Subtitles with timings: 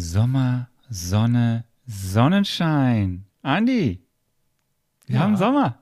[0.00, 3.24] Sommer, Sonne, Sonnenschein.
[3.42, 4.02] Andi,
[5.06, 5.22] wir Ja.
[5.22, 5.78] haben Sommer.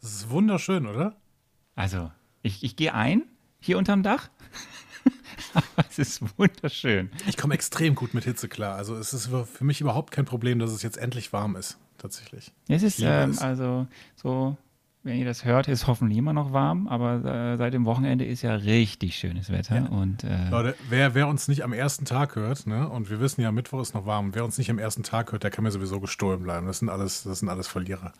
[0.00, 1.14] Das ist wunderschön, oder?
[1.76, 2.10] Also,
[2.42, 3.22] ich, ich gehe ein,
[3.60, 4.30] hier unterm Dach.
[5.54, 7.10] Aber es ist wunderschön.
[7.28, 8.74] Ich komme extrem gut mit Hitze klar.
[8.74, 12.52] Also es ist für mich überhaupt kein Problem, dass es jetzt endlich warm ist, tatsächlich.
[12.66, 13.86] Es ist ähm, also
[14.16, 14.56] so,
[15.04, 18.42] wenn ihr das hört, ist hoffentlich immer noch warm, aber äh, seit dem Wochenende ist
[18.42, 19.76] ja richtig schönes Wetter.
[19.76, 19.86] Ja.
[19.86, 23.40] Und äh, Leute, wer, wer uns nicht am ersten Tag hört, ne, und wir wissen
[23.40, 25.72] ja, Mittwoch ist noch warm, wer uns nicht am ersten Tag hört, der kann mir
[25.72, 26.66] sowieso gestohlen bleiben.
[26.66, 28.12] Das sind alles, das sind alles Verlierer.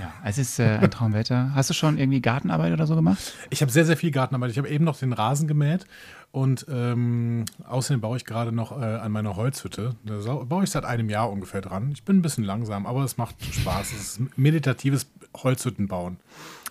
[0.00, 1.52] ja, es ist äh, ein Traumwetter.
[1.54, 3.32] Hast du schon irgendwie Gartenarbeit oder so gemacht?
[3.50, 4.52] Ich habe sehr, sehr viel Gartenarbeit.
[4.52, 5.84] Ich habe eben noch den Rasen gemäht
[6.30, 9.96] und ähm, außerdem baue ich gerade noch äh, an meiner Holzhütte.
[10.04, 11.90] Da baue ich seit einem Jahr ungefähr dran.
[11.92, 13.92] Ich bin ein bisschen langsam, aber es macht Spaß.
[13.92, 15.06] Es ist meditatives
[15.36, 16.18] Holzhüttenbauen.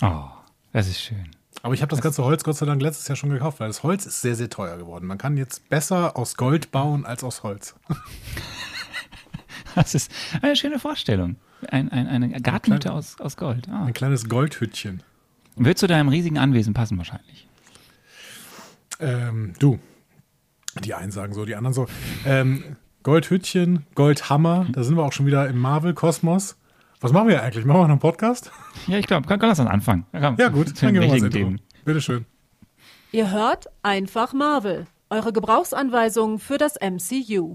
[0.02, 0.24] Oh,
[0.74, 1.30] das ist schön.
[1.64, 3.84] Aber ich habe das ganze Holz Gott sei Dank letztes Jahr schon gekauft, weil das
[3.84, 5.08] Holz ist sehr, sehr teuer geworden.
[5.08, 7.76] Man kann jetzt besser aus Gold bauen als aus Holz.
[9.76, 11.36] Das ist eine schöne Vorstellung.
[11.70, 13.70] Ein, ein, eine Gartenhütte aus, aus Gold.
[13.70, 13.86] Ah.
[13.86, 15.04] Ein kleines Goldhüttchen.
[15.56, 17.48] Wird zu deinem riesigen Anwesen passen wahrscheinlich.
[19.00, 19.78] Ähm, du.
[20.84, 21.86] Die einen sagen so, die anderen so.
[22.26, 26.58] Ähm, Goldhüttchen, Goldhammer, da sind wir auch schon wieder im Marvel-Kosmos.
[27.00, 27.64] Was machen wir eigentlich?
[27.66, 28.52] Machen wir noch einen Podcast?
[28.88, 30.06] Ja, ich glaube, kann, kann das dann anfangen.
[30.12, 31.30] Komm, Ja, gut, dann gehen wir mal.
[31.30, 31.62] Themen.
[31.86, 32.26] Bitteschön.
[33.12, 37.54] Ihr hört einfach Marvel, eure Gebrauchsanweisung für das MCU.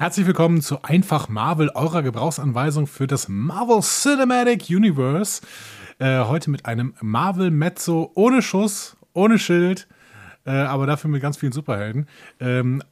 [0.00, 5.42] Herzlich willkommen zu Einfach Marvel, eurer Gebrauchsanweisung für das Marvel Cinematic Universe.
[5.98, 9.88] Äh, heute mit einem Marvel Mezzo ohne Schuss, ohne Schild,
[10.46, 12.08] äh, aber dafür mit ganz vielen Superhelden.
[12.40, 12.82] Ähm,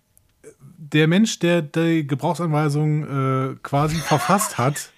[0.61, 4.93] der Mensch, der die Gebrauchsanweisung äh, quasi verfasst hat,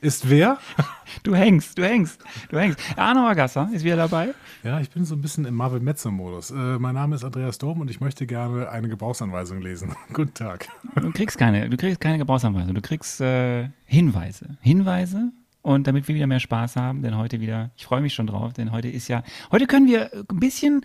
[0.00, 0.58] ist wer?
[1.24, 2.78] Du hängst, du hängst, du hängst.
[2.96, 4.32] Arno Agasser ist wieder dabei.
[4.62, 6.52] Ja, ich bin so ein bisschen im Marvel Mezzo-Modus.
[6.52, 9.96] Äh, mein Name ist Andreas Dom und ich möchte gerne eine Gebrauchsanweisung lesen.
[10.12, 10.68] Guten Tag.
[10.94, 14.56] Du kriegst keine, du kriegst keine Gebrauchsanweisung, du kriegst äh, Hinweise.
[14.60, 18.28] Hinweise und damit wir wieder mehr Spaß haben, denn heute wieder, ich freue mich schon
[18.28, 20.82] drauf, denn heute ist ja, heute können wir ein bisschen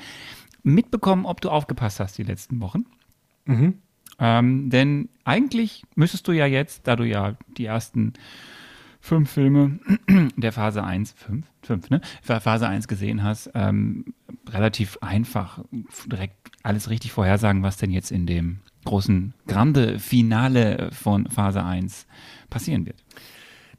[0.63, 2.85] mitbekommen, ob du aufgepasst hast die letzten Wochen.
[4.17, 8.13] Ähm, denn eigentlich müsstest du ja jetzt, da du ja die ersten
[9.05, 9.79] fünf Filme
[10.35, 12.01] der Phase 1, fünf, fünf, ne?
[12.23, 14.15] Phase 1 gesehen hast, ähm,
[14.49, 15.59] relativ einfach
[16.07, 22.07] direkt alles richtig vorhersagen, was denn jetzt in dem großen Grande Finale von Phase 1
[22.49, 22.97] passieren wird.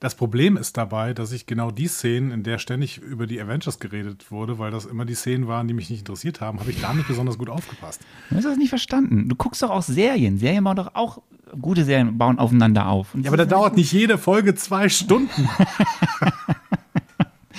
[0.01, 3.79] Das Problem ist dabei, dass ich genau die Szenen, in der ständig über die Avengers
[3.79, 6.81] geredet wurde, weil das immer die Szenen waren, die mich nicht interessiert haben, habe ich
[6.81, 8.03] da nicht besonders gut aufgepasst.
[8.31, 9.29] Du hast das nicht verstanden.
[9.29, 10.39] Du guckst doch auch Serien.
[10.39, 11.23] Serien bauen doch auch,
[11.61, 13.15] gute Serien bauen aufeinander auf.
[13.15, 15.49] Und Ja, aber da dauert nicht jede Folge zwei Stunden.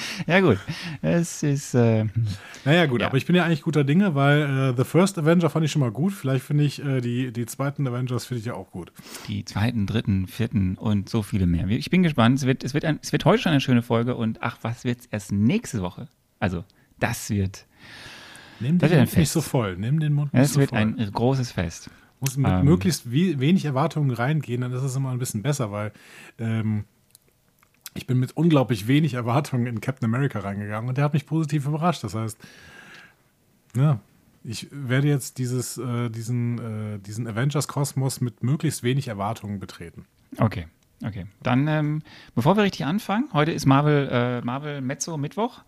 [0.28, 0.58] ja gut,
[1.02, 2.06] es ist, äh,
[2.66, 3.08] Naja, gut, Ja.
[3.08, 5.80] aber ich bin ja eigentlich guter Dinge, weil äh, The First Avenger fand ich schon
[5.80, 6.14] mal gut.
[6.14, 8.92] Vielleicht finde ich äh, die, die zweiten Avengers finde ich ja auch gut.
[9.28, 11.68] die zweiten, dritten, vierten und so viele mehr.
[11.70, 12.40] Ich bin gespannt.
[12.40, 14.84] Es wird, es wird, ein, es wird heute schon eine schöne Folge und ach, was
[14.84, 16.08] wird es erst nächste Woche?
[16.40, 16.64] Also,
[17.00, 17.66] das wird,
[18.60, 19.78] Nimm den wird Mund nicht so voll.
[19.78, 20.80] Nimm den Mund nicht es so wird voll.
[20.80, 21.90] ein großes Fest.
[22.20, 25.92] Muss mit ähm, möglichst wenig Erwartungen reingehen, dann ist es immer ein bisschen besser, weil
[26.40, 26.86] ähm,
[27.98, 31.66] ich bin mit unglaublich wenig Erwartungen in Captain America reingegangen und der hat mich positiv
[31.66, 32.04] überrascht.
[32.04, 32.38] Das heißt,
[33.76, 34.00] ja,
[34.44, 40.06] ich werde jetzt dieses, äh, diesen, äh, diesen Avengers-Kosmos mit möglichst wenig Erwartungen betreten.
[40.38, 40.68] Okay,
[41.06, 41.26] okay.
[41.44, 42.02] Dann, ähm,
[42.36, 45.62] bevor wir richtig anfangen, heute ist Marvel, äh, Marvel Mezzo Mittwoch.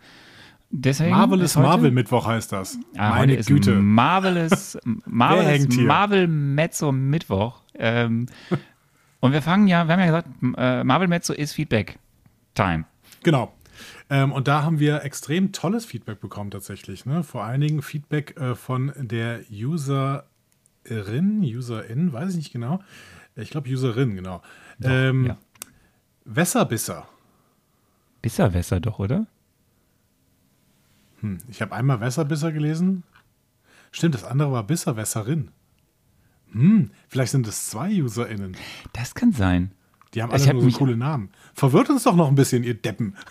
[0.71, 2.77] Deswegen Marvel ist heute- Marvel-Mittwoch heißt das.
[2.95, 3.73] Ah, Meine ist Güte.
[3.73, 5.75] Marvelous, Marvelous?
[5.77, 7.61] Marvel Mezzo Mittwoch.
[7.73, 8.27] Ähm,
[9.19, 10.27] und wir fangen ja, wir haben ja gesagt,
[10.57, 11.97] äh, Marvel Mezzo ist Feedback
[12.59, 12.85] Time.
[13.23, 13.53] Genau.
[14.09, 17.05] Ähm, und da haben wir extrem tolles Feedback bekommen tatsächlich.
[17.05, 17.23] Ne?
[17.23, 20.25] Vor allen Dingen Feedback äh, von der Userin,
[21.41, 22.81] Userin, weiß ich nicht genau.
[23.35, 24.41] Ich glaube Userin, genau.
[24.81, 25.37] ähm, ja.
[26.25, 27.07] Wässerbisser.
[28.21, 29.25] Bisserwässer doch, oder?
[31.21, 33.03] Hm, ich habe einmal Wässerbisser gelesen.
[33.91, 35.51] Stimmt, das andere war Bisserwässerin.
[36.51, 38.57] Hm, vielleicht sind es zwei UserInnen.
[38.91, 39.71] Das kann sein.
[40.13, 41.29] Die haben Ich alle hab nur so coole Namen.
[41.53, 43.15] Verwirrt uns doch noch ein bisschen, ihr Deppen.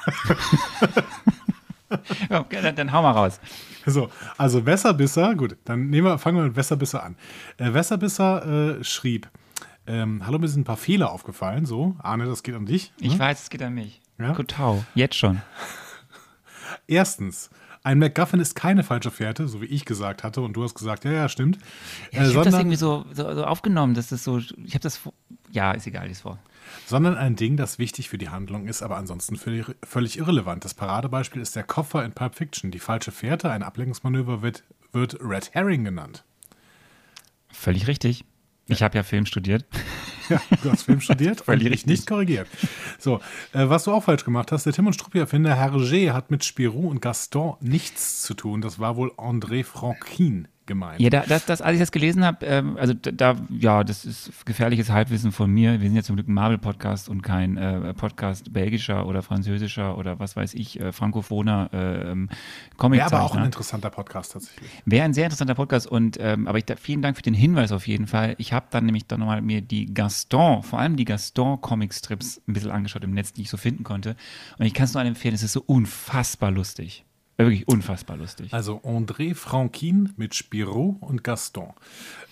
[2.28, 3.40] Ja, okay, dann, dann hau mal raus.
[3.86, 7.16] So, also Wässerbisser, gut, dann nehmen wir, fangen wir mit Wässerbisser an.
[7.56, 9.30] Äh, Wässerbisser äh, schrieb,
[9.86, 11.64] Ähm, hallo, mir sind ein paar Fehler aufgefallen.
[11.64, 12.92] So, Arne, das geht an dich.
[13.00, 13.18] Ich ne?
[13.18, 14.02] weiß, es geht an mich.
[14.18, 14.34] Ja?
[14.34, 15.40] Kotau, jetzt schon.
[16.86, 17.48] Erstens,
[17.82, 21.06] ein MacGuffin ist keine falsche Fährte, so wie ich gesagt hatte, und du hast gesagt,
[21.06, 21.58] ja, ja, stimmt.
[22.12, 24.80] Ja, Äh, ich habe das irgendwie so, so, so aufgenommen, dass das so, ich habe
[24.80, 25.14] das, vor-
[25.52, 26.38] ja, ist egal, ist vor.
[26.86, 30.64] sondern ein Ding, das wichtig für die Handlung ist, aber ansonsten völlig, irrelevant.
[30.64, 32.70] Das Paradebeispiel ist der Koffer in Pulp Fiction.
[32.70, 36.24] Die falsche Fährte, ein Ablenkungsmanöver, wird, wird Red Herring genannt.
[37.50, 38.24] Völlig richtig.
[38.66, 39.64] Ich habe ja Film studiert.
[40.30, 41.90] Ja, du hast Film studiert und Völlig mich richtig.
[41.90, 42.46] nicht korrigiert.
[42.98, 43.22] So,
[43.54, 46.90] äh, was du auch falsch gemacht hast, der Tim und Struppi-Erfinder Hergé hat mit Spirou
[46.90, 48.60] und Gaston nichts zu tun.
[48.60, 51.00] Das war wohl André Franquin gemeint.
[51.00, 54.46] Ja, da, das, das, als ich das gelesen habe, ähm, also da, ja, das ist
[54.46, 55.80] gefährliches Halbwissen von mir.
[55.80, 60.20] Wir sind ja zum Glück ein Marvel-Podcast und kein äh, Podcast belgischer oder französischer oder
[60.20, 62.28] was weiß ich, äh, frankophoner äh, ähm,
[62.76, 64.70] comic Wäre aber auch ein interessanter Podcast tatsächlich.
[64.84, 67.72] Wäre ein sehr interessanter Podcast und ähm, aber ich, da, vielen Dank für den Hinweis
[67.72, 68.36] auf jeden Fall.
[68.38, 72.70] Ich habe dann nämlich dann nochmal mir die Gaston, vor allem die Gaston-Comic-Strips ein bisschen
[72.70, 74.14] angeschaut im Netz, die ich so finden konnte.
[74.58, 77.04] Und ich kann es nur allen empfehlen, es ist so unfassbar lustig.
[77.38, 78.52] Wirklich unfassbar lustig.
[78.52, 81.72] Also André Franquin mit Spirou und Gaston.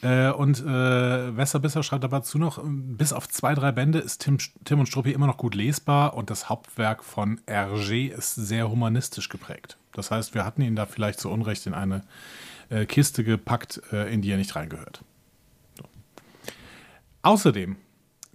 [0.03, 4.39] Äh, und äh, Wesserbisser schreibt aber dazu noch, bis auf zwei, drei Bände ist Tim,
[4.65, 9.29] Tim und Struppi immer noch gut lesbar und das Hauptwerk von Hergé ist sehr humanistisch
[9.29, 9.77] geprägt.
[9.93, 12.03] Das heißt, wir hatten ihn da vielleicht zu Unrecht in eine
[12.69, 15.05] äh, Kiste gepackt, äh, in die er nicht reingehört.
[15.79, 15.85] So.
[17.23, 17.77] Außerdem,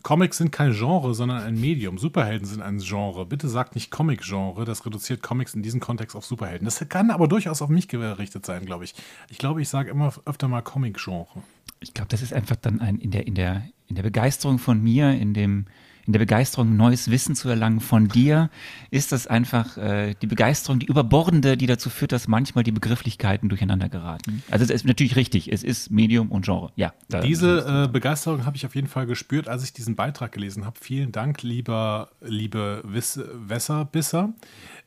[0.03, 1.97] Comics sind kein Genre, sondern ein Medium.
[1.97, 3.25] Superhelden sind ein Genre.
[3.25, 6.65] Bitte sagt nicht Comic-Genre, das reduziert Comics in diesem Kontext auf Superhelden.
[6.65, 8.95] Das kann aber durchaus auf mich gerichtet sein, glaube ich.
[9.29, 11.43] Ich glaube, ich sage immer öfter mal Comic-Genre.
[11.79, 14.81] Ich glaube, das ist einfach dann ein, in, der, in, der, in der Begeisterung von
[14.81, 15.65] mir, in, dem,
[16.05, 18.49] in der Begeisterung, neues Wissen zu erlangen von dir,
[18.89, 23.49] ist das einfach äh, die Begeisterung, die überbordende, die dazu führt, dass manchmal die Begrifflichkeiten
[23.49, 24.43] durcheinander geraten.
[24.49, 26.71] Also es ist natürlich richtig, es ist Medium und Genre.
[26.75, 26.93] Ja.
[27.23, 30.77] Diese äh, Begeisterung habe ich auf jeden Fall gespürt, als ich diesen Beitrag gelesen habe.
[30.79, 34.33] Vielen Dank, lieber, liebe Wiss Wässerbisser.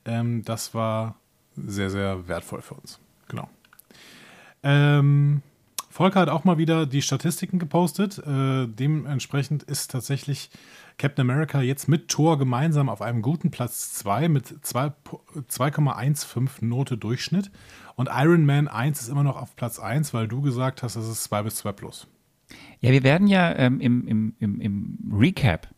[0.05, 1.17] Ähm, das war
[1.57, 2.99] sehr, sehr wertvoll für uns.
[3.29, 3.49] Genau.
[4.63, 5.43] Ähm,
[5.91, 8.19] Volker hat auch mal wieder die Statistiken gepostet.
[8.19, 10.51] Äh, dementsprechend ist tatsächlich
[10.99, 14.93] Captain America jetzt mit Thor gemeinsam auf einem guten Platz 2 mit zwei-
[15.49, 17.51] 2,15 Note Durchschnitt.
[17.97, 21.09] Und Iron Man 1 ist immer noch auf Platz 1, weil du gesagt hast, das
[21.09, 22.07] ist 2 bis 2 plus.
[22.81, 25.69] Ja, wir werden ja ähm, im, im, im, im Recap,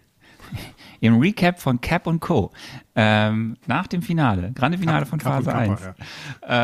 [1.00, 2.52] im Recap von Cap und Co.
[2.94, 5.94] Ähm, nach dem Finale, grande Finale von Cap Phase Kappa, 1, ja.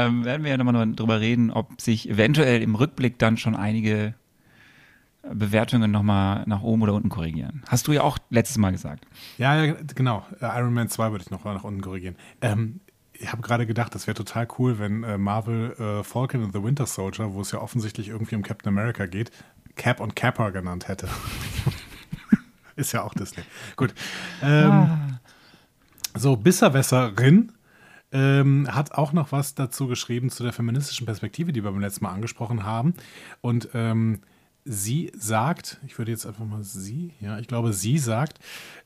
[0.07, 4.15] ähm, werden wir ja nochmal drüber reden, ob sich eventuell im Rückblick dann schon einige
[5.35, 7.63] Bewertungen nochmal nach oben oder unten korrigieren.
[7.69, 9.07] Hast du ja auch letztes Mal gesagt.
[9.37, 10.27] Ja, ja, genau.
[10.41, 12.17] Äh, Iron Man 2 würde ich noch nach unten korrigieren.
[12.41, 12.81] Ähm,
[13.13, 16.63] ich habe gerade gedacht, das wäre total cool, wenn äh, Marvel äh, Falcon and the
[16.63, 19.31] Winter Soldier, wo es ja offensichtlich irgendwie um Captain America geht,
[19.77, 21.09] Cap und Kappa genannt hätte.
[22.77, 23.43] Ist ja auch Disney.
[23.77, 23.93] Gut.
[24.43, 25.19] Ähm,
[26.17, 27.53] So, Bisserwässerin
[28.11, 32.05] ähm, hat auch noch was dazu geschrieben zu der feministischen Perspektive, die wir beim letzten
[32.05, 32.95] Mal angesprochen haben.
[33.41, 34.21] Und ähm,
[34.69, 38.39] sie sagt, ich würde jetzt einfach mal sie, ja, ich glaube, sie sagt,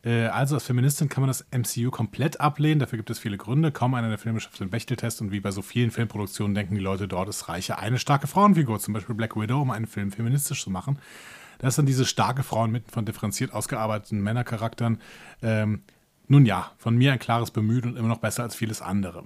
[0.04, 2.78] äh, also als Feministin kann man das MCU komplett ablehnen.
[2.78, 3.72] Dafür gibt es viele Gründe.
[3.72, 6.80] Kaum einer der Filme schafft den Bechteltest und wie bei so vielen Filmproduktionen denken die
[6.80, 10.62] Leute dort, es reiche eine starke Frauenfigur, zum Beispiel Black Widow, um einen Film feministisch
[10.62, 10.98] zu machen.
[11.58, 15.00] Das sind diese starke Frauen mitten von differenziert ausgearbeiteten Männercharakteren.
[15.42, 15.82] Ähm,
[16.28, 19.24] nun ja, von mir ein klares Bemühen und immer noch besser als vieles andere.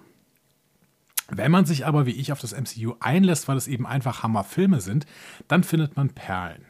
[1.28, 4.80] Wenn man sich aber wie ich auf das MCU einlässt, weil es eben einfach Hammerfilme
[4.80, 5.06] sind,
[5.48, 6.64] dann findet man Perlen.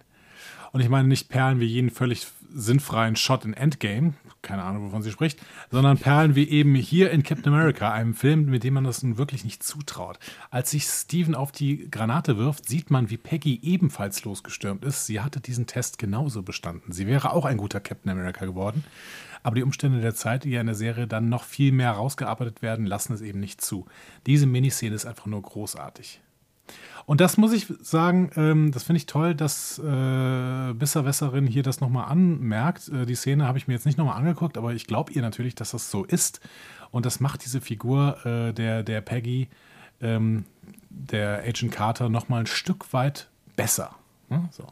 [0.73, 4.15] Und ich meine nicht Perlen wie jeden völlig sinnfreien Shot in Endgame,
[4.47, 8.47] keine Ahnung, wovon sie spricht, sondern Perlen wie eben hier in Captain America, einem Film,
[8.47, 10.19] mit dem man das nun wirklich nicht zutraut.
[10.51, 15.07] Als sich Steven auf die Granate wirft, sieht man, wie Peggy ebenfalls losgestürmt ist.
[15.07, 16.93] Sie hatte diesen Test genauso bestanden.
[16.93, 18.85] Sie wäre auch ein guter Captain America geworden.
[19.43, 22.63] Aber die Umstände der Zeit, die ja in der Serie dann noch viel mehr rausgearbeitet
[22.63, 23.87] werden, lassen es eben nicht zu.
[24.27, 26.21] Diese Miniszene ist einfach nur großartig.
[27.07, 31.81] Und das muss ich sagen, ähm, das finde ich toll, dass äh, Bisserwässerin hier das
[31.81, 32.89] nochmal anmerkt.
[32.89, 35.55] Äh, die Szene habe ich mir jetzt nicht nochmal angeguckt, aber ich glaube ihr natürlich,
[35.55, 36.41] dass das so ist.
[36.91, 39.49] Und das macht diese Figur äh, der, der Peggy,
[40.01, 40.45] ähm,
[40.91, 43.95] der Agent Carter, nochmal ein Stück weit besser.
[44.29, 44.49] Ne?
[44.51, 44.67] So.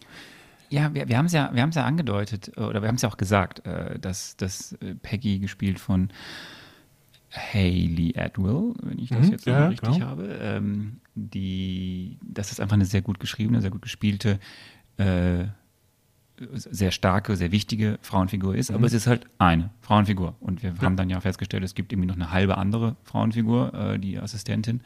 [0.71, 2.97] Ja, wir, wir haben es ja, wir haben es ja angedeutet, äh, oder wir haben
[2.97, 6.09] es ja auch gesagt, äh, dass, dass äh, Peggy gespielt von
[7.31, 10.07] Hayley Atwell, wenn ich das Mhm, jetzt ja, richtig genau.
[10.07, 14.38] habe, ähm, die, das ist einfach eine sehr gut geschriebene, sehr gut gespielte,
[14.97, 15.44] äh,
[16.54, 18.76] sehr starke, sehr wichtige Frauenfigur ist, Mhm.
[18.76, 20.35] aber es ist halt eine Frauenfigur.
[20.40, 23.99] Und wir haben dann ja festgestellt, es gibt irgendwie noch eine halbe andere Frauenfigur, äh,
[23.99, 24.80] die Assistentin.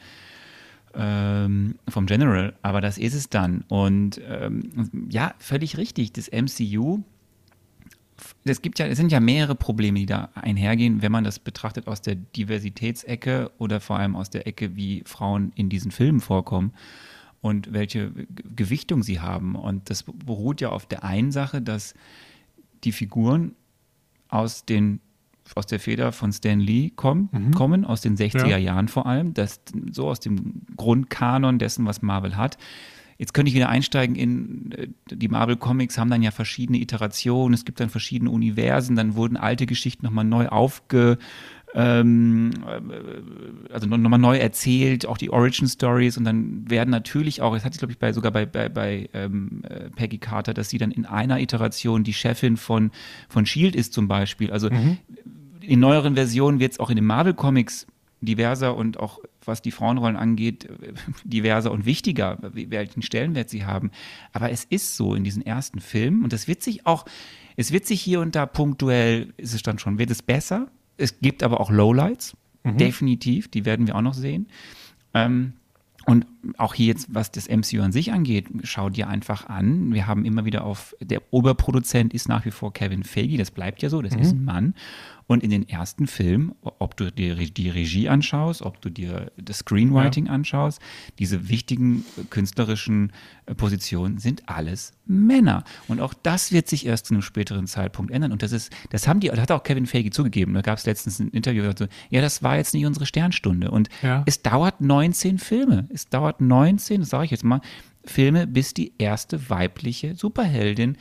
[0.95, 3.63] ähm, vom General, aber das ist es dann.
[3.67, 6.13] Und ähm, ja, völlig richtig.
[6.13, 7.03] Das MCU,
[8.45, 11.87] es gibt ja, es sind ja mehrere Probleme, die da einhergehen, wenn man das betrachtet
[11.87, 16.73] aus der Diversitätsecke oder vor allem aus der Ecke, wie Frauen in diesen Filmen vorkommen
[17.41, 18.11] und welche
[18.55, 19.55] Gewichtung sie haben.
[19.55, 21.93] Und das beruht ja auf der einen Sache, dass
[22.83, 23.55] die Figuren
[24.29, 25.01] aus den
[25.55, 27.51] aus der Feder von Stan Lee kommen, mhm.
[27.55, 28.57] kommen aus den 60er ja.
[28.57, 32.59] Jahren vor allem, das, so aus dem Grundkanon dessen, was Marvel hat.
[33.19, 37.53] Jetzt könnte ich wieder einsteigen in äh, die Marvel Comics haben dann ja verschiedene Iterationen,
[37.53, 41.19] es gibt dann verschiedene Universen, dann wurden alte Geschichten nochmal neu aufge
[41.75, 47.53] ähm, äh, also nochmal neu erzählt, auch die Origin Stories und dann werden natürlich auch,
[47.53, 50.69] das hatte ich glaube ich bei, sogar bei, bei, bei ähm, äh, Peggy Carter, dass
[50.69, 52.91] sie dann in einer Iteration die Chefin von,
[53.27, 54.49] von Shield ist zum Beispiel.
[54.49, 54.97] Also mhm.
[55.61, 57.85] in neueren Versionen wird es auch in den Marvel Comics
[58.21, 60.67] diverser und auch was die Frauenrollen angeht,
[61.23, 63.91] diverser und wichtiger, welchen Stellenwert sie haben.
[64.33, 67.05] Aber es ist so in diesen ersten Filmen und das wird sich auch,
[67.55, 70.67] es wird sich hier und da punktuell, ist es dann schon, wird es besser.
[70.97, 72.77] Es gibt aber auch Lowlights, mhm.
[72.77, 74.47] definitiv, die werden wir auch noch sehen.
[75.13, 75.53] Ähm,
[76.05, 76.25] und
[76.57, 79.93] auch hier jetzt, was das MCU an sich angeht, schau dir einfach an.
[79.93, 83.83] Wir haben immer wieder auf, der Oberproduzent ist nach wie vor Kevin Feige, das bleibt
[83.83, 84.21] ja so, das mhm.
[84.21, 84.73] ist ein Mann.
[85.29, 89.59] Und in den ersten Filmen, ob du dir die Regie anschaust, ob du dir das
[89.59, 90.31] Screenwriting ja.
[90.31, 90.81] anschaust,
[91.19, 93.13] diese wichtigen künstlerischen
[93.45, 95.65] äh, Positionen sind alles Männer.
[95.87, 98.31] Und auch das wird sich erst zu einem späteren Zeitpunkt ändern.
[98.31, 100.55] Und das ist, das haben die, das hat auch Kevin Feige zugegeben.
[100.55, 103.69] Da gab es letztens ein Interview, so, ja, das war jetzt nicht unsere Sternstunde.
[103.69, 104.23] Und ja.
[104.25, 105.87] es dauert 19 Filme.
[105.93, 107.61] Es dauert 19, das sage ich jetzt mal,
[108.03, 110.97] Filme, bis die erste weibliche Superheldin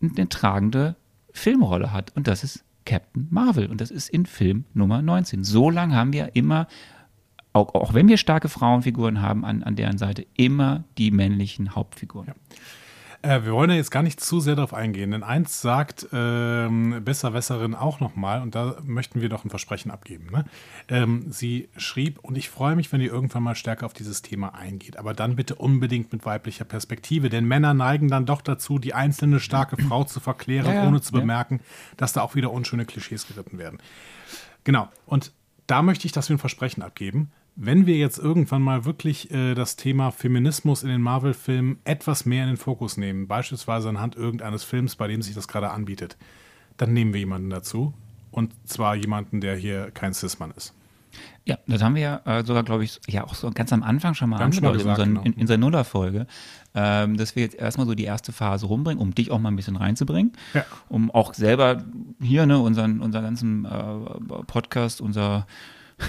[0.00, 0.94] eine tragende
[1.32, 2.14] Filmrolle hat.
[2.14, 3.66] Und das ist Captain Marvel.
[3.66, 5.44] Und das ist in Film Nummer 19.
[5.44, 6.66] So lange haben wir immer,
[7.52, 12.28] auch, auch wenn wir starke Frauenfiguren haben, an, an deren Seite immer die männlichen Hauptfiguren.
[12.28, 12.34] Ja.
[13.22, 17.02] Äh, wir wollen ja jetzt gar nicht zu sehr darauf eingehen, denn eins sagt ähm,
[17.04, 20.26] Besserwässerin auch nochmal, und da möchten wir doch ein Versprechen abgeben.
[20.32, 20.44] Ne?
[20.88, 24.54] Ähm, sie schrieb, und ich freue mich, wenn ihr irgendwann mal stärker auf dieses Thema
[24.54, 28.92] eingeht, aber dann bitte unbedingt mit weiblicher Perspektive, denn Männer neigen dann doch dazu, die
[28.92, 31.20] einzelne starke Frau zu verklären, ja, ohne zu ja.
[31.20, 31.60] bemerken,
[31.96, 33.78] dass da auch wieder unschöne Klischees geritten werden.
[34.64, 35.32] Genau, und
[35.68, 39.54] da möchte ich, dass wir ein Versprechen abgeben wenn wir jetzt irgendwann mal wirklich äh,
[39.54, 44.64] das Thema Feminismus in den Marvel-Filmen etwas mehr in den Fokus nehmen, beispielsweise anhand irgendeines
[44.64, 46.16] Films, bei dem sich das gerade anbietet,
[46.76, 47.92] dann nehmen wir jemanden dazu.
[48.30, 50.72] Und zwar jemanden, der hier kein Cis-Mann ist.
[51.44, 54.30] Ja, das haben wir äh, sogar, glaube ich, ja auch so ganz am Anfang schon
[54.30, 55.20] mal angedeutet in, genau.
[55.22, 56.26] in, in unserer Nuller-Folge,
[56.74, 59.56] ähm, dass wir jetzt erstmal so die erste Phase rumbringen, um dich auch mal ein
[59.56, 60.64] bisschen reinzubringen, ja.
[60.88, 61.84] um auch selber
[62.22, 65.46] hier ne, unseren, unseren ganzen äh, Podcast, unser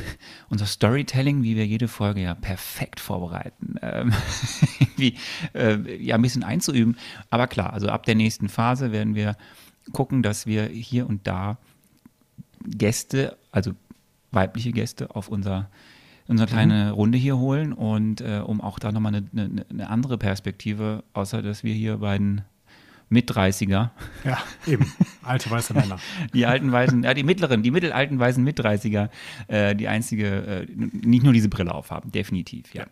[0.50, 4.14] unser Storytelling, wie wir jede Folge ja perfekt vorbereiten, ähm,
[4.80, 5.18] irgendwie,
[5.54, 6.98] äh, ja, ein bisschen einzuüben.
[7.30, 9.36] Aber klar, also ab der nächsten Phase werden wir
[9.92, 11.58] gucken, dass wir hier und da
[12.66, 13.72] Gäste, also
[14.32, 15.70] weibliche Gäste auf unser
[16.28, 16.92] unsere kleine mhm.
[16.92, 21.42] Runde hier holen und äh, um auch da nochmal eine, eine, eine andere Perspektive, außer
[21.42, 22.44] dass wir hier beiden
[23.14, 23.92] Mit-30er.
[24.24, 24.92] Ja, eben.
[25.24, 26.00] Alte weiße Männer.
[26.34, 29.10] Die alten weißen, ja, die mittleren, die mittelalten weißen Mit-30er,
[29.48, 32.86] äh, die einzige, äh, nicht nur diese Brille aufhaben, definitiv, ja.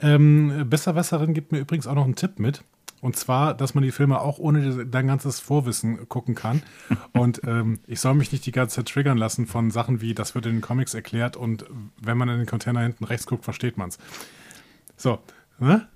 [0.00, 2.62] Ähm, Besserwässerin gibt mir übrigens auch noch einen Tipp mit.
[3.00, 6.62] Und zwar, dass man die Filme auch ohne dein ganzes Vorwissen gucken kann.
[7.12, 10.34] Und ähm, ich soll mich nicht die ganze Zeit triggern lassen von Sachen wie, das
[10.34, 11.64] wird in den Comics erklärt und
[12.00, 13.98] wenn man in den Container hinten rechts guckt, versteht man es.
[14.96, 15.20] So,
[15.58, 15.88] ne?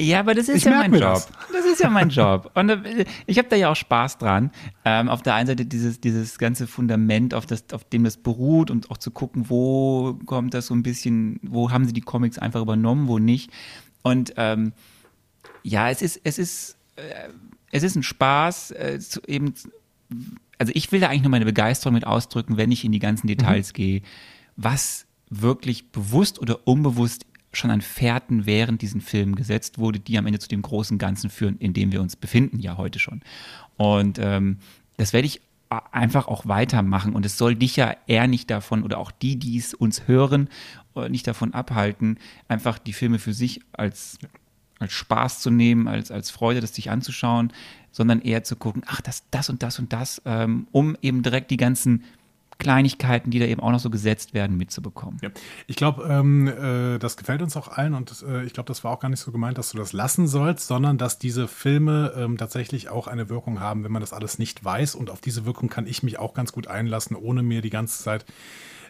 [0.00, 1.00] Ja, aber das ist ich ja mein Job.
[1.02, 1.28] Das.
[1.52, 1.66] das.
[1.66, 2.52] ist ja mein Job.
[2.54, 4.52] Und äh, ich habe da ja auch Spaß dran.
[4.84, 8.70] Ähm, auf der einen Seite dieses, dieses ganze Fundament, auf, das, auf dem das beruht
[8.70, 12.38] und auch zu gucken, wo kommt das so ein bisschen, wo haben sie die Comics
[12.38, 13.50] einfach übernommen, wo nicht.
[14.02, 14.72] Und ähm,
[15.64, 17.30] ja, es ist, es ist, äh,
[17.72, 19.52] es ist ein Spaß, äh, zu, eben,
[20.58, 23.26] also ich will da eigentlich nur meine Begeisterung mit ausdrücken, wenn ich in die ganzen
[23.26, 23.76] Details mhm.
[23.76, 24.02] gehe,
[24.56, 30.26] was wirklich bewusst oder unbewusst schon an Fährten während diesen Filmen gesetzt wurde, die am
[30.26, 33.22] Ende zu dem großen Ganzen führen, in dem wir uns befinden, ja heute schon.
[33.76, 34.58] Und ähm,
[34.96, 35.40] das werde ich
[35.70, 39.58] einfach auch weitermachen und es soll dich ja eher nicht davon oder auch die, die
[39.58, 40.48] es uns hören,
[40.96, 44.18] äh, nicht davon abhalten, einfach die Filme für sich als,
[44.78, 47.52] als Spaß zu nehmen, als, als Freude, das sich anzuschauen,
[47.90, 51.50] sondern eher zu gucken, ach, das, das und das und das, ähm, um eben direkt
[51.50, 52.04] die ganzen
[52.58, 55.18] Kleinigkeiten, die da eben auch noch so gesetzt werden, mitzubekommen.
[55.22, 55.30] Ja.
[55.66, 58.90] Ich glaube, ähm, äh, das gefällt uns auch allen und äh, ich glaube, das war
[58.90, 62.36] auch gar nicht so gemeint, dass du das lassen sollst, sondern dass diese Filme ähm,
[62.36, 64.94] tatsächlich auch eine Wirkung haben, wenn man das alles nicht weiß.
[64.96, 68.02] Und auf diese Wirkung kann ich mich auch ganz gut einlassen, ohne mir die ganze
[68.02, 68.24] Zeit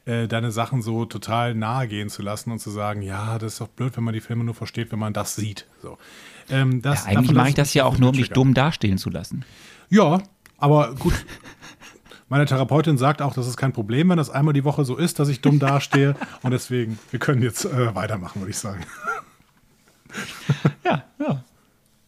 [0.07, 3.61] äh, deine Sachen so total nahe gehen zu lassen und zu sagen, ja, das ist
[3.61, 5.67] doch blöd, wenn man die Filme nur versteht, wenn man das sieht.
[5.83, 5.99] So.
[6.49, 8.35] Ähm, das, Ja, eigentlich mache ich das ja auch mich nur, um dich triggern.
[8.35, 9.45] dumm dastehen zu lassen.
[9.91, 10.23] Ja,
[10.57, 11.13] aber gut.
[12.29, 15.19] Meine Therapeutin sagt auch, das ist kein Problem, wenn das einmal die Woche so ist,
[15.19, 16.15] dass ich dumm dastehe.
[16.43, 18.85] und deswegen, wir können jetzt äh, weitermachen, würde ich sagen.
[20.85, 21.45] Ja, ja.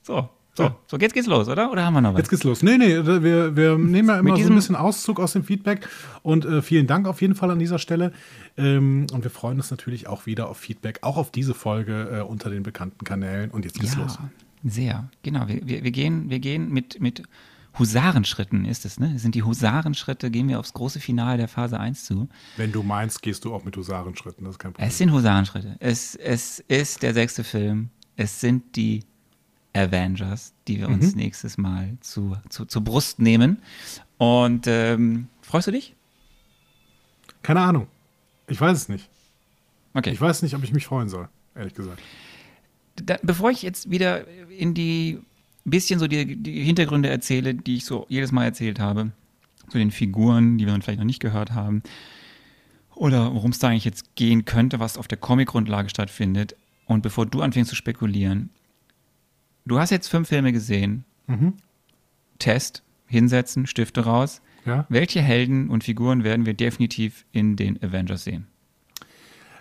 [0.03, 1.71] So, so, so, jetzt geht's los, oder?
[1.71, 2.19] Oder haben wir noch was?
[2.19, 2.63] Jetzt geht's los.
[2.63, 5.89] Nee, nee, wir, wir nehmen ja immer so ein bisschen Auszug aus dem Feedback
[6.23, 8.13] und äh, vielen Dank auf jeden Fall an dieser Stelle.
[8.57, 12.21] Ähm, und wir freuen uns natürlich auch wieder auf Feedback, auch auf diese Folge äh,
[12.23, 13.51] unter den bekannten Kanälen.
[13.51, 14.19] Und jetzt geht's ja, los.
[14.65, 15.09] sehr.
[15.23, 17.23] Genau, wir, wir, wir gehen, wir gehen mit, mit
[17.79, 19.11] Husarenschritten, ist es, ne?
[19.13, 22.29] Das sind die Husarenschritte, gehen wir aufs große Finale der Phase 1 zu.
[22.57, 24.89] Wenn du meinst, gehst du auch mit Husarenschritten, das ist kein Problem.
[24.89, 25.77] Es sind Husarenschritte.
[25.79, 27.91] Es, es ist der sechste Film.
[28.17, 29.05] Es sind die
[29.73, 30.95] Avengers, die wir Mhm.
[30.95, 33.63] uns nächstes Mal zu, zu, zur Brust nehmen.
[34.19, 35.95] Und ähm, freust du dich?
[37.43, 37.87] Keine Ahnung.
[38.49, 39.09] Ich weiß es nicht.
[39.95, 40.11] Okay.
[40.11, 42.01] Ich weiß nicht, ob ich mich freuen soll, ehrlich gesagt.
[42.97, 45.21] da, bevor ich jetzt wieder in die
[45.65, 49.13] bisschen so die, die Hintergründe erzähle, die ich so jedes Mal erzählt habe,
[49.69, 51.83] zu den Figuren, die wir vielleicht noch nicht gehört haben,
[52.95, 57.25] oder worum es da eigentlich jetzt gehen könnte, was auf der Comic-Grundlage stattfindet, und bevor
[57.25, 58.51] du anfängst zu spekulieren,
[59.65, 61.05] du hast jetzt fünf Filme gesehen,
[62.39, 64.43] Test, hinsetzen, Stifte raus.
[64.67, 64.87] Ja?
[64.89, 68.47] Welche Helden und Figuren werden wir definitiv in den Avengers sehen?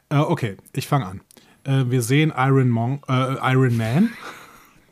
[0.10, 1.22] Äh, okay, ich fange an.
[1.64, 4.10] Äh, wir sehen Iron, Mon äh, Iron Man.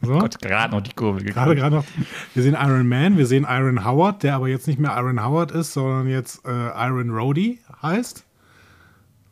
[0.01, 0.19] So.
[0.19, 1.85] Gott, gerade noch die Kurve Gerade, gerade noch.
[2.33, 5.51] Wir sehen Iron Man, wir sehen Iron Howard, der aber jetzt nicht mehr Iron Howard
[5.51, 8.23] ist, sondern jetzt äh, Iron Rhodey heißt.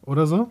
[0.01, 0.49] Oder so.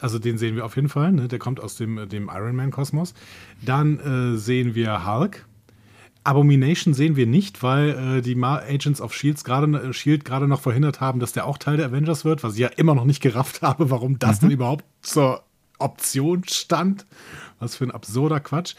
[0.00, 1.28] Also den sehen wir auf jeden Fall, ne?
[1.28, 3.14] der kommt aus dem, äh, dem Iron Man-Kosmos.
[3.60, 3.98] Dann
[4.34, 5.46] äh, sehen wir Hulk.
[6.24, 10.60] Abomination sehen wir nicht, weil äh, die Agents of Shields gerade äh, Shield gerade noch
[10.60, 13.22] verhindert haben, dass der auch Teil der Avengers wird, was ich ja immer noch nicht
[13.22, 15.42] gerafft habe, warum das denn überhaupt zur
[15.82, 17.06] Option stand.
[17.58, 18.74] Was für ein absurder Quatsch.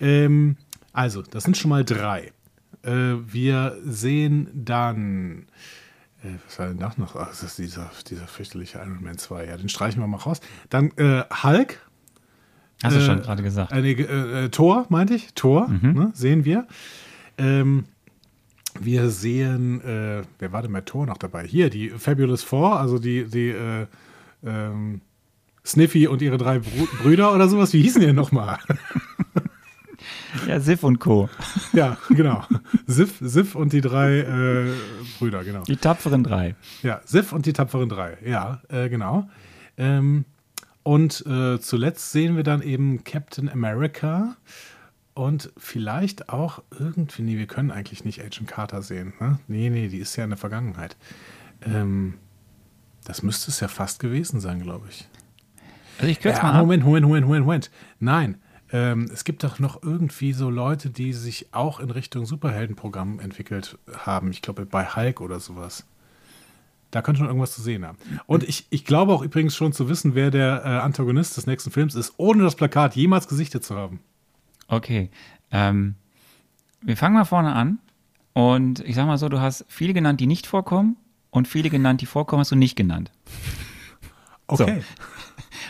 [0.00, 0.56] Ähm,
[0.92, 2.32] also, das sind schon mal drei.
[2.82, 2.90] Äh,
[3.26, 5.46] wir sehen dann.
[6.22, 7.14] Äh, was war denn das noch?
[7.16, 9.46] Ach, das ist dieser, dieser fürchterliche Iron Man 2.
[9.46, 10.40] Ja, den streichen wir mal raus.
[10.70, 11.80] Dann äh, Hulk.
[12.82, 13.72] Hast du Äh, schon gerade gesagt.
[13.72, 15.34] Äh, äh, äh, Thor, meinte ich.
[15.34, 16.66] Thor, ne, sehen wir.
[17.36, 17.84] Ähm,
[18.80, 21.44] wir sehen, äh, wer war denn bei Thor noch dabei?
[21.46, 23.86] Hier, die Fabulous Four, also die, die äh,
[24.44, 25.00] ähm,
[25.68, 27.72] Sniffy und ihre drei Bru Brüder oder sowas.
[27.72, 28.58] Wie hießen die denn nochmal?
[30.46, 31.28] Ja, Sif und Co.
[31.72, 32.44] ja, genau.
[32.86, 34.72] Sif, Sif und die drei äh,
[35.18, 35.62] Brüder, genau.
[35.62, 36.54] Die tapferen drei.
[36.82, 38.18] Ja, Sif und die tapferen drei.
[38.24, 39.28] Ja, äh, genau.
[39.76, 40.24] Ähm,
[40.82, 44.36] und äh, zuletzt sehen wir dann eben Captain America
[45.14, 49.14] und vielleicht auch irgendwie, nee, wir können eigentlich nicht Agent Carter sehen.
[49.20, 49.38] Ne?
[49.48, 50.96] Nee, nee, die ist ja in der Vergangenheit.
[51.62, 52.14] Ähm,
[53.04, 55.08] das müsste es ja fast gewesen sein, glaube ich.
[55.98, 56.60] Also ich kürze Ja, mal.
[56.60, 57.70] Moment, Moment, Moment, Moment, Moment.
[58.00, 58.38] Nein,
[58.72, 63.78] ähm, es gibt doch noch irgendwie so Leute, die sich auch in Richtung Superheldenprogramm entwickelt
[64.04, 64.30] haben.
[64.30, 65.86] Ich glaube, bei Hulk oder sowas.
[66.90, 67.98] Da könnte schon irgendwas zu sehen haben.
[68.26, 71.70] Und ich, ich glaube auch übrigens schon zu wissen, wer der äh, Antagonist des nächsten
[71.70, 74.00] Films ist, ohne das Plakat jemals gesichtet zu haben.
[74.68, 75.10] Okay.
[75.50, 75.96] Ähm,
[76.80, 77.78] wir fangen mal vorne an.
[78.32, 80.96] Und ich sag mal so, du hast viele genannt, die nicht vorkommen
[81.30, 83.10] und viele genannt, die vorkommen, hast du nicht genannt.
[84.46, 84.82] Okay.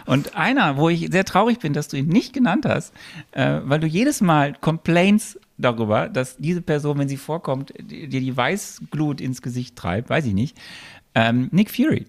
[0.07, 2.95] Und einer, wo ich sehr traurig bin, dass du ihn nicht genannt hast,
[3.33, 8.37] äh, weil du jedes Mal complaints darüber, dass diese Person, wenn sie vorkommt, dir die
[8.37, 10.57] Weißglut ins Gesicht treibt, weiß ich nicht.
[11.15, 12.07] Ähm, Nick Fury.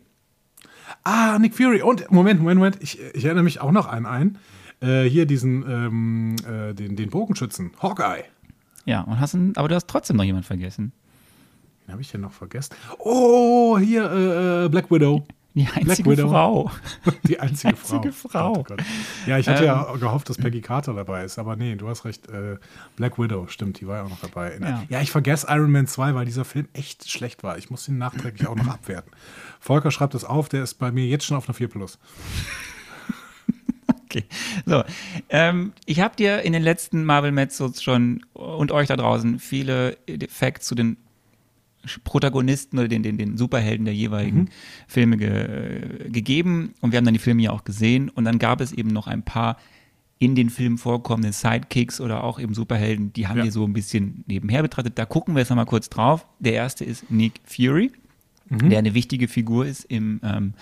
[1.04, 1.82] Ah, Nick Fury.
[1.82, 2.78] Und Moment, Moment, Moment.
[2.82, 4.38] Ich, ich erinnere mich auch noch an einen.
[4.82, 7.72] Äh, hier diesen, ähm, äh, den, den Bogenschützen.
[7.82, 8.24] Hawkeye.
[8.86, 10.94] Ja, und hast einen, aber du hast trotzdem noch jemanden vergessen.
[11.86, 12.76] Den habe ich denn noch vergessen.
[13.00, 15.26] Oh, hier äh, äh, Black Widow.
[15.56, 16.16] Die einzige.
[16.28, 16.72] Frau.
[17.28, 18.30] Die einzige, Einzige Frau.
[18.30, 18.54] Frau.
[18.54, 18.82] Gott, Gott.
[19.26, 19.68] Ja, ich hatte Ähm.
[19.68, 22.30] ja gehofft, dass Peggy Carter dabei ist, aber nee, du hast recht.
[22.30, 22.58] Äh,
[22.96, 24.58] Black Widow, stimmt, die war ja auch noch dabei.
[24.62, 24.84] Ja.
[24.90, 25.02] Ja.
[25.02, 27.58] ich vergesse Iron Man 2, weil dieser Film echt schlecht war.
[27.58, 29.12] Ich muss ihn nachträglich auch noch abwerten.
[29.60, 31.98] Volker schreibt das auf, der ist bei mir jetzt schon auf einer 4 Plus.
[34.06, 34.24] Okay.
[34.66, 34.84] So,
[35.30, 39.98] ähm, ich habe dir in den letzten Marvel Mezzos schon und euch da draußen viele
[40.30, 40.98] Facts zu den
[42.04, 44.50] Protagonisten oder den, den, den Superhelden der jeweiligen
[44.88, 48.62] Filme ge gegeben und wir haben dann die Filme ja auch gesehen und dann gab
[48.62, 49.58] es eben noch ein paar
[50.22, 53.46] in den Filmen vorkommende Sidekicks oder auch eben Superhelden, die haben Ja.
[53.46, 54.98] wir so ein bisschen nebenher betrachtet.
[55.00, 56.26] Da gucken wir jetzt nochmal kurz drauf.
[56.40, 57.92] Der erste ist Nick Fury,
[58.50, 60.54] der eine wichtige Figur ist im, ähm,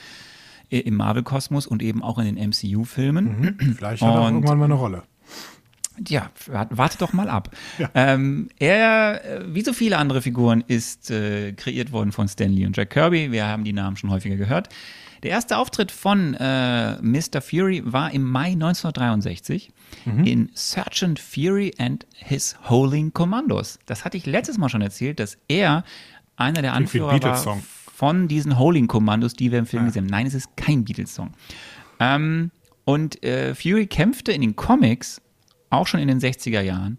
[0.70, 3.58] im Marvel-Kosmos und eben auch in den MCU-Filmen.
[3.78, 5.04] Vielleicht hat er irgendwann mal eine Rolle.
[6.06, 7.50] Ja, warte doch mal ab.
[7.78, 7.90] Ja.
[7.94, 12.66] Ähm, er, äh, wie so viele andere Figuren, ist äh, kreiert worden von Stan Lee
[12.66, 13.32] und Jack Kirby.
[13.32, 14.70] Wir haben die Namen schon häufiger gehört.
[15.24, 17.42] Der erste Auftritt von äh, Mr.
[17.42, 19.72] Fury war im Mai 1963
[20.06, 20.24] mhm.
[20.24, 23.80] in Sergeant Fury and His Holding Commandos.
[23.86, 25.84] Das hatte ich letztes Mal schon erzählt, dass er
[26.36, 27.58] einer der Anführer war
[27.94, 29.88] von diesen Holding Commandos, die wir im Film ja.
[29.88, 30.12] gesehen haben.
[30.12, 31.32] Nein, es ist kein Beatles-Song.
[32.00, 32.52] Ähm,
[32.86, 35.20] und äh, Fury kämpfte in den Comics
[35.70, 36.98] auch schon in den 60er Jahren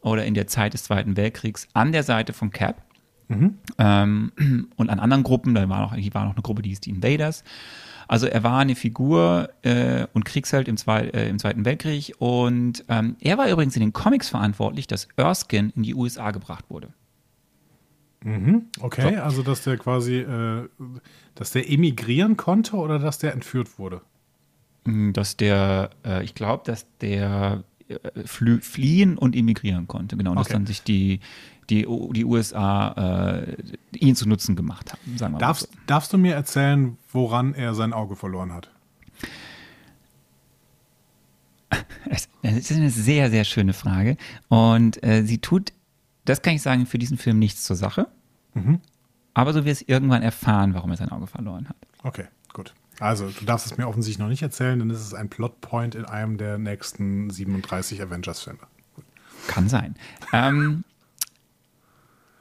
[0.00, 2.82] oder in der Zeit des Zweiten Weltkriegs an der Seite von Cap.
[3.28, 3.58] Mhm.
[3.78, 4.32] Ähm,
[4.76, 6.90] und an anderen Gruppen, da war noch, hier war noch eine Gruppe, die hieß die
[6.90, 7.44] Invaders.
[8.08, 12.14] Also er war eine Figur äh, und Kriegsheld im, Zwei, äh, im Zweiten Weltkrieg.
[12.18, 16.64] Und ähm, er war übrigens in den Comics verantwortlich, dass Erskine in die USA gebracht
[16.70, 16.88] wurde.
[18.24, 18.66] Mhm.
[18.80, 19.22] Okay, so.
[19.22, 20.68] also dass der quasi, äh,
[21.36, 24.02] dass der emigrieren konnte oder dass der entführt wurde?
[24.84, 27.62] Dass der, äh, ich glaube, dass der
[28.24, 30.16] fliehen und emigrieren konnte.
[30.16, 30.40] Genau, okay.
[30.40, 31.20] dass dann sich die,
[31.68, 33.56] die, die USA äh,
[33.92, 35.18] ihn zu Nutzen gemacht haben.
[35.18, 35.78] Sagen wir darfst, so.
[35.86, 38.70] darfst du mir erzählen, woran er sein Auge verloren hat?
[42.42, 44.16] Das ist eine sehr, sehr schöne Frage.
[44.48, 45.74] Und äh, sie tut,
[46.24, 48.08] das kann ich sagen, für diesen Film nichts zur Sache.
[48.54, 48.80] Mhm.
[49.34, 51.76] Aber so wirst irgendwann erfahren, warum er sein Auge verloren hat.
[52.02, 52.74] Okay, gut.
[53.00, 56.04] Also, du darfst es mir offensichtlich noch nicht erzählen, denn es ist ein Plotpoint in
[56.04, 58.58] einem der nächsten 37 Avengers-Filme.
[59.48, 59.94] Kann sein.
[60.34, 60.84] Ähm,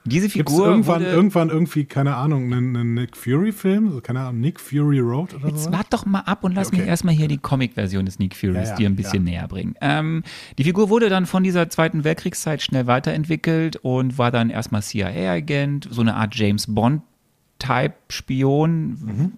[0.04, 0.45] diese Figur.
[0.45, 3.88] Gibt's irgendwann, irgendwann irgendwie, keine Ahnung, einen, einen Nick Fury-Film?
[3.88, 5.56] Also, keine Ahnung, Nick Fury Road oder so?
[5.56, 6.80] Jetzt wart doch mal ab und lass okay.
[6.80, 9.76] mich erstmal hier die Comic-Version des Nick Furies ja, ja, dir ein bisschen näher bringen.
[9.80, 10.24] Ähm,
[10.58, 15.88] die Figur wurde dann von dieser Zweiten Weltkriegszeit schnell weiterentwickelt und war dann erstmal CIA-Agent,
[15.89, 18.89] so eine Art James Bond-Type-Spion.
[18.89, 19.32] Mhm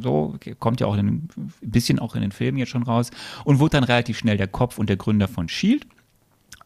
[0.00, 1.28] so, kommt ja auch in, ein
[1.60, 3.10] bisschen auch in den Filmen jetzt schon raus
[3.44, 5.86] und wurde dann relativ schnell der Kopf und der Gründer von Shield.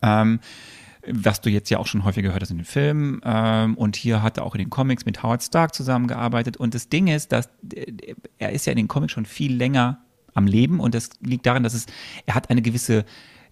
[0.03, 0.41] Ähm,
[1.09, 3.21] was du jetzt ja auch schon häufig gehört hast in den Filmen.
[3.25, 6.57] Ähm, und hier hat er auch in den Comics mit Howard Stark zusammengearbeitet.
[6.57, 7.49] Und das Ding ist, dass
[8.39, 10.01] er ist ja in den Comics schon viel länger
[10.35, 11.87] am Leben und das liegt daran, dass es,
[12.27, 13.05] er hat eine gewisse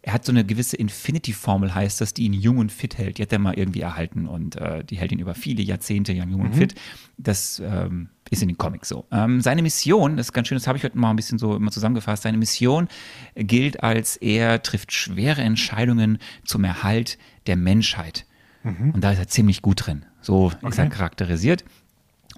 [0.07, 3.17] er hat so eine gewisse Infinity-Formel, heißt das, die ihn jung und fit hält.
[3.17, 6.29] Die hat er mal irgendwie erhalten und äh, die hält ihn über viele Jahrzehnte jung
[6.29, 6.41] mhm.
[6.41, 6.75] und fit.
[7.17, 9.07] Das ähm, ist in den Comics so.
[9.11, 11.57] Ähm, seine Mission, das ist ganz schön, das habe ich heute mal ein bisschen so
[11.57, 12.89] immer zusammengefasst, seine Mission
[13.35, 18.27] gilt als, er trifft schwere Entscheidungen zum Erhalt der Menschheit.
[18.63, 18.91] Mhm.
[18.93, 20.05] Und da ist er ziemlich gut drin.
[20.21, 20.69] So okay.
[20.69, 21.65] ist er charakterisiert.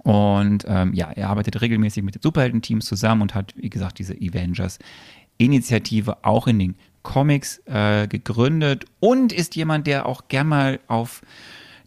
[0.03, 4.15] Und ähm, ja, er arbeitet regelmäßig mit den Superhelden-Teams zusammen und hat, wie gesagt, diese
[4.15, 11.23] Avengers-Initiative auch in den Comics äh, gegründet und ist jemand, der auch gern mal auf,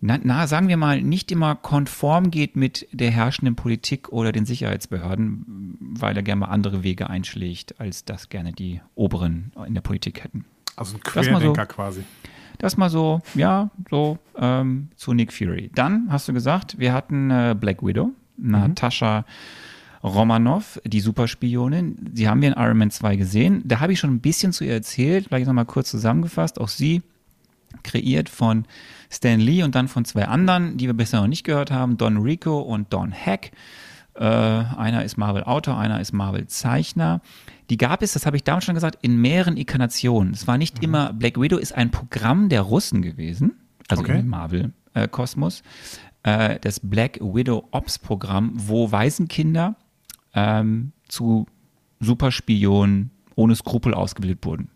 [0.02, 4.46] na, na, sagen wir mal, nicht immer konform geht mit der herrschenden Politik oder den
[4.46, 9.82] Sicherheitsbehörden, weil er gerne mal andere Wege einschlägt, als das gerne die Oberen in der
[9.82, 10.46] Politik hätten.
[10.76, 12.04] Also ein Querdenker so, quasi.
[12.60, 15.70] Das mal so, ja, so ähm, zu Nick Fury.
[15.76, 18.52] Dann hast du gesagt, wir hatten äh, Black Widow, mhm.
[18.52, 19.26] Natascha
[20.04, 22.12] Romanov, die Superspionin.
[22.14, 23.62] Sie haben wir in Iron Man 2 gesehen.
[23.66, 26.60] Da habe ich schon ein bisschen zu ihr erzählt, vielleicht nochmal kurz zusammengefasst.
[26.62, 27.02] Auch sie
[27.84, 28.66] kreiert von
[29.10, 32.18] Stan Lee und dann von zwei anderen, die wir bisher noch nicht gehört haben, Don
[32.18, 33.52] Rico und Don Heck.
[34.16, 37.22] Äh, einer ist Marvel-Autor, einer ist Marvel-Zeichner.
[37.70, 40.34] Die gab es, das habe ich damals schon gesagt, in mehreren Inkarnationen.
[40.34, 40.84] Es war nicht mhm.
[40.84, 43.54] immer, Black Widow ist ein Programm der Russen gewesen,
[43.88, 44.20] also okay.
[44.20, 45.64] im Marvel-Kosmos.
[46.24, 49.76] Äh, das Black Widow Ops-Programm, wo Waisenkinder
[50.34, 51.48] ähm, zu
[52.00, 54.70] Superspionen ohne Skrupel ausgebildet wurden.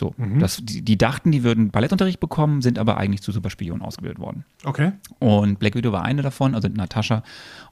[0.00, 0.38] So, mhm.
[0.38, 4.46] das, die, die, dachten, die würden Ballettunterricht bekommen, sind aber eigentlich zu Superspionen ausgebildet worden.
[4.64, 4.92] Okay.
[5.18, 7.22] Und Black Widow war eine davon, also Natascha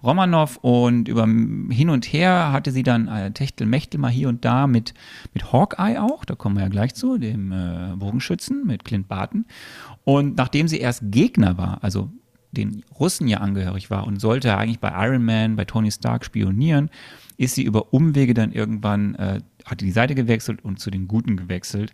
[0.02, 0.58] Romanoff.
[0.58, 4.92] Und über hin und her hatte sie dann äh, Techtelmechtel mal hier und da mit,
[5.32, 9.46] mit Hawkeye auch, da kommen wir ja gleich zu, dem äh, Bogenschützen mit Clint Barton.
[10.04, 12.10] Und nachdem sie erst Gegner war, also
[12.52, 16.90] den Russen ja angehörig war und sollte eigentlich bei Iron Man, bei Tony Stark spionieren,
[17.38, 21.36] ist sie über Umwege dann irgendwann, äh, hat die Seite gewechselt und zu den Guten
[21.36, 21.92] gewechselt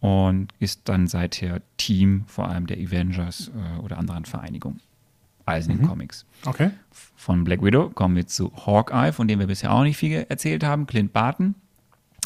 [0.00, 4.80] und ist dann seither Team vor allem der Avengers äh, oder anderen Vereinigungen.
[5.44, 5.88] Also in den mhm.
[5.88, 6.26] Comics.
[6.44, 6.70] Okay.
[6.90, 10.64] Von Black Widow kommen wir zu Hawkeye, von dem wir bisher auch nicht viel erzählt
[10.64, 10.86] haben.
[10.86, 11.54] Clint Barton,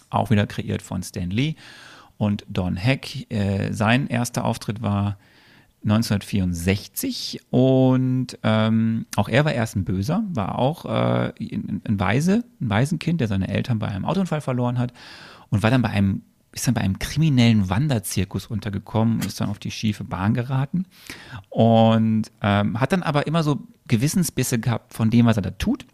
[0.08, 1.54] auch wieder kreiert von Stan Lee.
[2.16, 5.18] Und Don Heck, äh, sein erster Auftritt war
[5.82, 12.44] 1964 und ähm, auch er war erst ein Böser, war auch äh, ein, ein Weise,
[12.60, 14.92] ein Waisenkind, der seine Eltern bei einem Autounfall verloren hat
[15.48, 19.50] und war dann bei einem ist dann bei einem kriminellen Wanderzirkus untergekommen und ist dann
[19.50, 20.84] auf die schiefe Bahn geraten
[21.48, 25.86] und ähm, hat dann aber immer so Gewissensbisse gehabt von dem, was er da tut.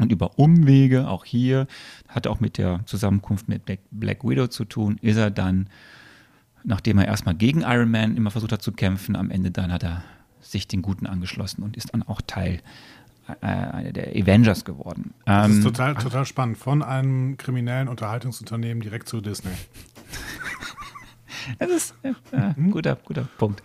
[0.00, 1.68] Und über Umwege, auch hier,
[2.08, 5.68] hat auch mit der Zusammenkunft mit Black, Black Widow zu tun, ist er dann
[6.64, 9.84] nachdem er erstmal gegen Iron Man immer versucht hat zu kämpfen, am Ende dann hat
[9.84, 10.02] er
[10.40, 12.60] sich den Guten angeschlossen und ist dann auch Teil
[13.40, 15.14] äh, der Avengers geworden.
[15.24, 16.58] Das ist total, total spannend.
[16.58, 19.52] Von einem kriminellen Unterhaltungsunternehmen direkt zu Disney.
[21.58, 23.62] Das ist äh, ein guter, guter Punkt.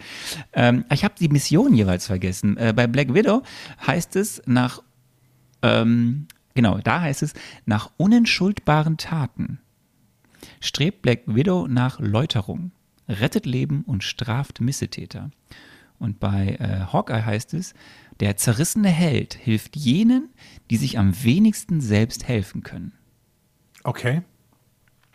[0.51, 2.57] Ähm, ich habe die Mission jeweils vergessen.
[2.57, 3.41] Äh, bei Black Widow
[3.87, 4.81] heißt es nach,
[5.61, 7.33] ähm, genau, da heißt es,
[7.65, 9.59] nach unentschuldbaren Taten
[10.59, 12.71] strebt Black Widow nach Läuterung,
[13.09, 15.31] rettet Leben und straft Missetäter.
[15.97, 17.73] Und bei äh, Hawkeye heißt es,
[18.19, 20.29] der zerrissene Held hilft jenen,
[20.69, 22.93] die sich am wenigsten selbst helfen können.
[23.83, 24.21] Okay.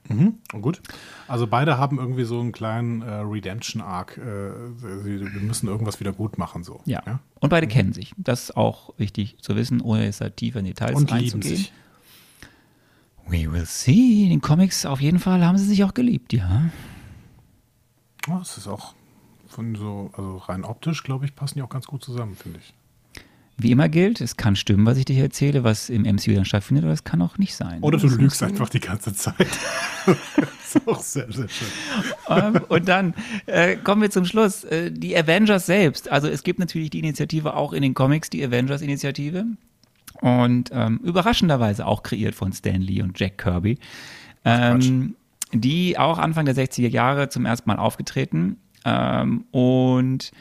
[0.09, 0.83] Mhm, gut.
[1.29, 4.19] Also beide haben irgendwie so einen kleinen äh, Redemption-Arc.
[4.19, 6.63] Äh, wir müssen irgendwas wieder gut machen.
[6.63, 6.83] So.
[6.85, 7.03] Ja.
[7.07, 7.21] ja?
[7.41, 7.71] Und beide mhm.
[7.71, 8.13] kennen sich.
[8.19, 11.41] Das ist auch wichtig zu wissen, ohne jetzt halt tiefer in Details Und einzugehen.
[11.41, 11.73] Lieben sich.
[13.27, 14.25] We will see.
[14.25, 16.65] In den Comics auf jeden Fall haben sie sich auch geliebt, ja.
[18.29, 18.95] Oh, es ist auch
[19.49, 22.75] von so, also rein optisch, glaube ich, passen die auch ganz gut zusammen, finde ich.
[23.57, 26.85] Wie immer gilt, es kann stimmen, was ich dir erzähle, was im MCU dann stattfindet,
[26.85, 27.81] oder es kann auch nicht sein.
[27.83, 29.37] Oder du lügst einfach die ganze Zeit.
[30.07, 30.17] das
[30.75, 31.69] ist auch sehr, sehr schön.
[32.27, 33.15] Um, ähm, und dann
[33.47, 34.65] äh, kommen wir zum Schluss.
[34.65, 36.11] Äh, die Avengers selbst.
[36.11, 39.45] Also es gibt natürlich die Initiative auch in den Comics, die Avengers-Initiative.
[40.21, 43.79] Und ähm, überraschenderweise auch kreiert von Stan Lee und Jack Kirby.
[44.45, 45.15] Ähm,
[45.61, 48.59] die auch Anfang der 60er Jahre zum ersten Mal aufgetreten.
[48.85, 50.33] Ähm, und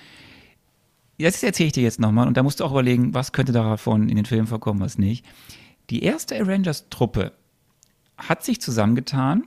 [1.20, 4.10] das erzähle ich dir jetzt nochmal und da musst du auch überlegen, was könnte davon
[4.10, 5.26] in den Filmen vorkommen, was nicht.
[5.90, 7.34] Die erste Avengers-Truppe
[8.18, 9.44] hat sich zusammengetan,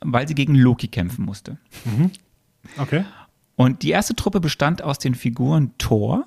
[0.00, 1.58] weil sie gegen Loki kämpfen musste.
[1.84, 2.10] Mhm.
[2.78, 3.04] Okay.
[3.56, 6.26] Und die erste Truppe bestand aus den Figuren Thor,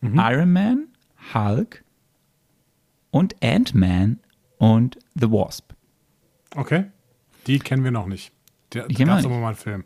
[0.00, 0.18] mhm.
[0.18, 0.88] Iron Man,
[1.34, 1.84] Hulk
[3.10, 4.20] und Ant-Man
[4.58, 5.72] und The Wasp.
[6.54, 6.86] Okay.
[7.46, 8.32] Die kennen wir noch nicht.
[8.72, 9.84] Der, die gab es aber mal einen Film.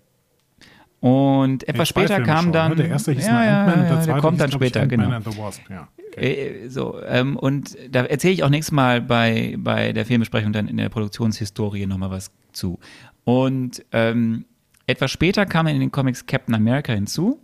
[1.01, 2.71] Und etwas nee, später kam schon, dann.
[2.71, 2.77] Ne?
[2.77, 5.11] Der erste hieß ja, ja, und der, der kommt dann später, genau.
[5.11, 5.63] And the Wasp.
[5.69, 6.65] Ja, okay.
[6.65, 10.69] äh, so, ähm, und da erzähle ich auch nächstes Mal bei, bei der Filmbesprechung dann
[10.69, 12.79] in der Produktionshistorie nochmal was zu.
[13.25, 14.47] Und ähm,
[14.87, 17.41] etwas später kam in den Comics Captain America hinzu,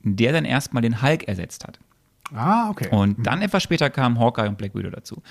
[0.00, 1.78] der dann erstmal den Hulk ersetzt hat.
[2.32, 2.88] Ah, okay.
[2.90, 5.22] Und dann etwas später kamen Hawkeye und Black Widow dazu.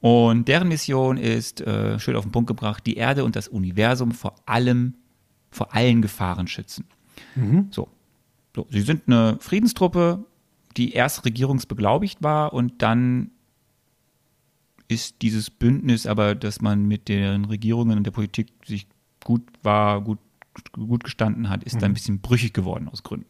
[0.00, 4.12] Und deren Mission ist, äh, schön auf den Punkt gebracht, die Erde und das Universum
[4.12, 4.94] vor allem
[5.50, 6.86] vor allen Gefahren schützen.
[7.34, 7.68] Mhm.
[7.70, 7.88] So.
[8.54, 8.66] so.
[8.70, 10.24] Sie sind eine Friedenstruppe,
[10.76, 13.32] die erst regierungsbeglaubigt war und dann
[14.88, 18.86] ist dieses Bündnis aber, dass man mit den Regierungen und der Politik sich
[19.24, 20.18] gut war, gut,
[20.72, 21.78] gut gestanden hat, ist mhm.
[21.80, 23.26] dann ein bisschen brüchig geworden aus Gründen.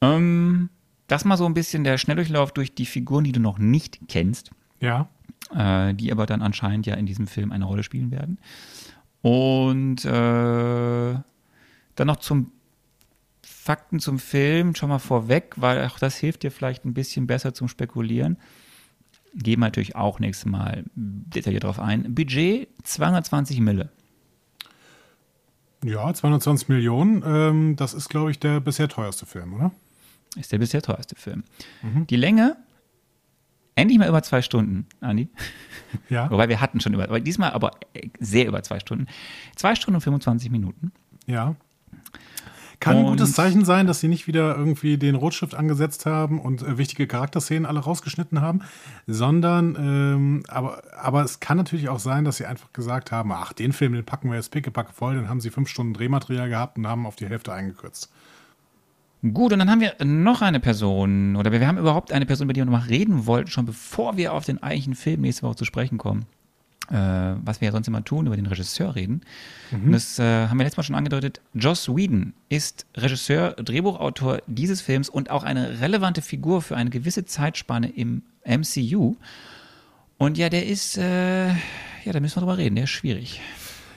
[0.00, 0.70] Ähm,
[1.06, 4.50] das mal so ein bisschen der Schnelldurchlauf durch die Figuren, die du noch nicht kennst.
[4.80, 5.08] Ja.
[5.54, 8.38] Äh, die aber dann anscheinend ja in diesem Film eine Rolle spielen werden.
[9.22, 11.14] Und äh,
[11.94, 12.50] dann noch zum
[13.42, 17.54] Fakten zum Film schon mal vorweg, weil auch das hilft dir vielleicht ein bisschen besser
[17.54, 18.36] zum Spekulieren.
[19.34, 22.14] Gehen wir natürlich auch nächstes Mal detailliert drauf ein.
[22.14, 23.90] Budget 220 Mille.
[25.84, 27.22] Ja, 220 Millionen.
[27.26, 29.72] Ähm, das ist, glaube ich, der bisher teuerste Film, oder?
[30.36, 31.44] Ist der bisher teuerste Film.
[31.82, 32.06] Mhm.
[32.06, 32.56] Die Länge
[33.76, 35.28] Endlich mal über zwei Stunden, Andi.
[36.08, 36.30] Ja.
[36.30, 37.72] Wobei wir hatten schon über, aber diesmal aber
[38.20, 39.06] sehr über zwei Stunden.
[39.56, 40.92] Zwei Stunden und 25 Minuten.
[41.26, 41.56] Ja.
[42.80, 46.40] Kann und ein gutes Zeichen sein, dass sie nicht wieder irgendwie den Rotstift angesetzt haben
[46.40, 48.60] und äh, wichtige Charakterszenen alle rausgeschnitten haben,
[49.06, 53.52] sondern, ähm, aber, aber es kann natürlich auch sein, dass sie einfach gesagt haben, ach,
[53.52, 56.76] den Film, den packen wir jetzt pickepacke voll, dann haben sie fünf Stunden Drehmaterial gehabt
[56.76, 58.12] und haben auf die Hälfte eingekürzt.
[59.32, 62.52] Gut, und dann haben wir noch eine Person, oder wir haben überhaupt eine Person, über
[62.52, 65.56] die wir noch mal reden wollten, schon bevor wir auf den eigentlichen Film nächste Woche
[65.56, 66.26] zu sprechen kommen.
[66.90, 66.96] Äh,
[67.42, 69.22] was wir ja sonst immer tun, über den Regisseur reden.
[69.70, 69.92] Mhm.
[69.92, 71.40] Das äh, haben wir letztes Mal schon angedeutet.
[71.54, 77.24] Joss Whedon ist Regisseur, Drehbuchautor dieses Films und auch eine relevante Figur für eine gewisse
[77.24, 79.16] Zeitspanne im MCU.
[80.18, 83.40] Und ja, der ist, äh, ja, da müssen wir drüber reden, der ist schwierig.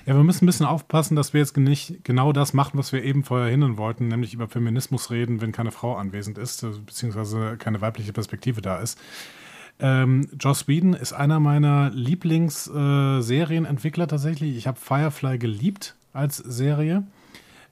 [0.07, 3.03] Ja, wir müssen ein bisschen aufpassen, dass wir jetzt nicht genau das machen, was wir
[3.03, 7.57] eben vorher hindern wollten, nämlich über Feminismus reden, wenn keine Frau anwesend ist, äh, beziehungsweise
[7.57, 8.97] keine weibliche Perspektive da ist.
[9.81, 14.55] Ähm, Joss Whedon ist einer meiner Lieblingsserienentwickler äh, tatsächlich.
[14.55, 17.03] Ich habe Firefly geliebt als Serie.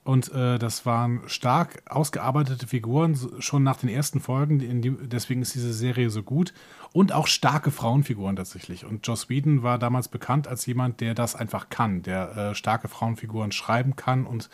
[0.06, 4.60] Und äh, das waren stark ausgearbeitete Figuren, schon nach den ersten Folgen.
[4.60, 6.54] Die, deswegen ist diese Serie so gut.
[6.94, 8.86] Und auch starke Frauenfiguren tatsächlich.
[8.86, 12.88] Und Joss Whedon war damals bekannt als jemand, der das einfach kann, der äh, starke
[12.88, 14.28] Frauenfiguren schreiben kann.
[14.28, 14.52] Und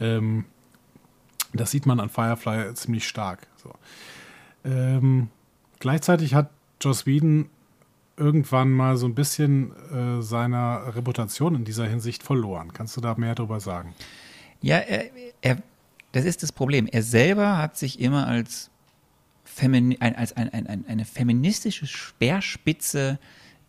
[0.00, 0.46] ähm,
[1.52, 3.46] das sieht man an Firefly ziemlich stark.
[3.62, 3.74] So.
[4.64, 5.28] Ähm,
[5.80, 6.48] gleichzeitig hat
[6.80, 7.50] Joss Whedon
[8.16, 12.72] irgendwann mal so ein bisschen äh, seiner Reputation in dieser Hinsicht verloren.
[12.72, 13.94] Kannst du da mehr darüber sagen?
[14.60, 15.58] Ja, er, er,
[16.12, 16.86] das ist das Problem.
[16.86, 18.70] Er selber hat sich immer als,
[19.44, 23.18] Femini ein, als ein, ein, eine feministische Speerspitze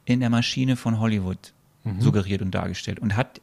[0.06, 2.02] in der Maschine von Hollywood mhm.
[2.02, 3.42] suggeriert und dargestellt und hat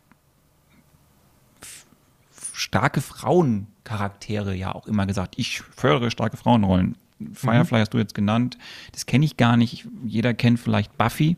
[2.52, 5.34] starke Frauencharaktere ja auch immer gesagt.
[5.38, 6.96] Ich fördere starke Frauenrollen.
[7.32, 7.80] Firefly mhm.
[7.80, 8.58] hast du jetzt genannt.
[8.92, 9.86] Das kenne ich gar nicht.
[10.04, 11.36] Jeder kennt vielleicht Buffy.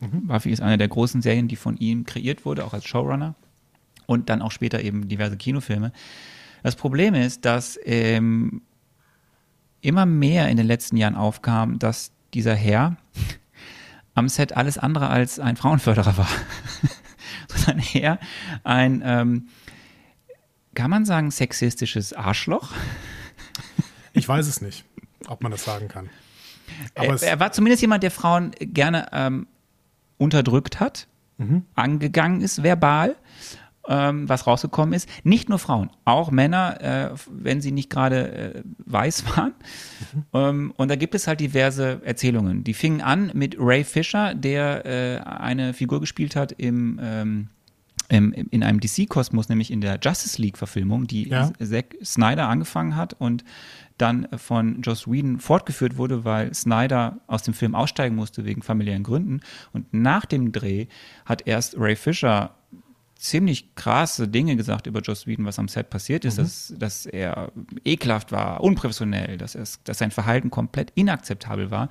[0.00, 0.26] Mhm.
[0.26, 3.34] Buffy ist eine der großen Serien, die von ihm kreiert wurde, auch als Showrunner.
[4.06, 5.92] Und dann auch später eben diverse Kinofilme.
[6.62, 8.62] Das Problem ist, dass ähm,
[9.80, 12.96] immer mehr in den letzten Jahren aufkam, dass dieser Herr
[14.14, 16.28] am Set alles andere als ein Frauenförderer war,
[17.48, 18.18] sondern eher
[18.64, 19.48] ein, ähm,
[20.74, 22.72] kann man sagen, sexistisches Arschloch?
[24.12, 24.84] Ich weiß es nicht
[25.28, 26.10] ob man das sagen kann.
[26.94, 29.46] Er, er, war zumindest jemand, der Frauen gerne ähm,
[30.18, 31.06] unterdrückt hat,
[31.38, 31.64] mhm.
[31.74, 33.16] angegangen ist, verbal,
[33.88, 35.08] ähm, was rausgekommen ist.
[35.24, 39.54] Nicht nur Frauen, auch Männer, äh, wenn sie nicht gerade äh, weiß waren.
[40.14, 40.24] Mhm.
[40.32, 42.64] Ähm, und da gibt es halt diverse Erzählungen.
[42.64, 47.48] Die fingen an mit Ray Fisher, der äh, eine Figur gespielt hat im ähm,
[48.08, 51.50] in einem DC-Kosmos, nämlich in der Justice League-Verfilmung, die ja.
[51.58, 53.42] Zack Snyder angefangen hat und
[53.98, 59.02] dann von Joss Whedon fortgeführt wurde, weil Snyder aus dem Film aussteigen musste wegen familiären
[59.02, 59.40] Gründen.
[59.72, 60.86] Und nach dem Dreh
[61.24, 62.54] hat erst Ray Fisher
[63.18, 66.42] ziemlich krasse Dinge gesagt über Joss Whedon, was am Set passiert ist, mhm.
[66.42, 67.50] dass, dass er
[67.84, 71.88] ekelhaft war, unprofessionell, dass, dass sein Verhalten komplett inakzeptabel war.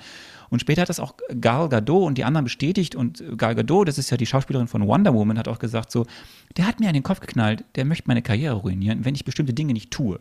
[0.50, 2.96] Und später hat das auch Gal Gadot und die anderen bestätigt.
[2.96, 6.06] Und Gal Gadot, das ist ja die Schauspielerin von Wonder Woman, hat auch gesagt so,
[6.58, 9.54] der hat mir an den Kopf geknallt, der möchte meine Karriere ruinieren, wenn ich bestimmte
[9.54, 10.20] Dinge nicht tue.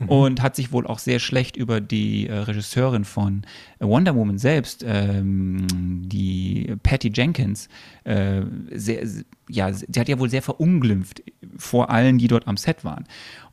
[0.00, 0.08] Mhm.
[0.08, 3.42] Und hat sich wohl auch sehr schlecht über die äh, Regisseurin von
[3.80, 5.66] Wonder Woman selbst, ähm,
[6.08, 7.68] die Patty Jenkins,
[8.04, 9.06] äh, sehr,
[9.48, 11.22] ja, sie hat ja wohl sehr verunglimpft
[11.56, 13.04] vor allen, die dort am Set waren.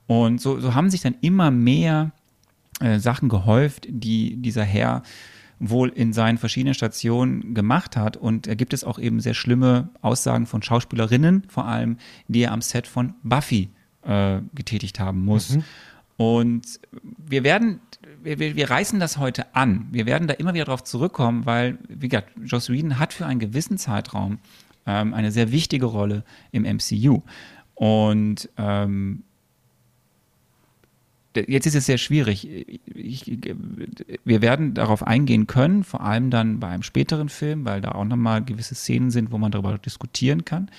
[0.07, 2.11] Und so, so haben sich dann immer mehr
[2.81, 5.03] äh, Sachen gehäuft, die dieser Herr
[5.61, 8.17] wohl in seinen verschiedenen Stationen gemacht hat.
[8.17, 11.97] Und da gibt es auch eben sehr schlimme Aussagen von Schauspielerinnen, vor allem,
[12.27, 13.69] die er am Set von Buffy
[14.01, 15.51] äh, getätigt haben muss.
[15.55, 15.63] Mhm.
[16.17, 17.79] Und wir werden,
[18.23, 19.87] wir, wir reißen das heute an.
[19.91, 23.39] Wir werden da immer wieder darauf zurückkommen, weil, wie gesagt, Joss Whedon hat für einen
[23.39, 24.39] gewissen Zeitraum
[24.85, 27.21] ähm, eine sehr wichtige Rolle im MCU.
[27.75, 29.23] Und ähm,
[31.35, 32.47] jetzt ist es sehr schwierig.
[32.85, 33.39] Ich,
[34.23, 38.05] wir werden darauf eingehen können, vor allem dann bei einem späteren Film, weil da auch
[38.05, 40.69] nochmal gewisse Szenen sind, wo man darüber diskutieren kann.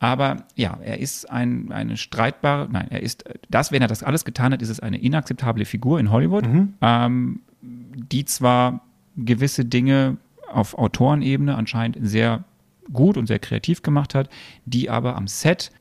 [0.00, 4.24] Aber ja, er ist ein, eine streitbare, nein, er ist, das, wenn er das alles
[4.24, 6.74] getan hat, ist es eine inakzeptable Figur in Hollywood, mhm.
[6.80, 8.84] ähm, die zwar
[9.16, 10.18] gewisse Dinge
[10.52, 12.44] auf Autorenebene anscheinend sehr
[12.92, 14.30] gut und sehr kreativ gemacht hat,
[14.64, 15.72] die aber am Set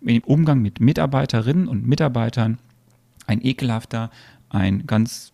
[0.00, 2.58] im Umgang mit Mitarbeiterinnen und Mitarbeitern
[3.26, 4.10] ein ekelhafter,
[4.48, 5.32] ein ganz,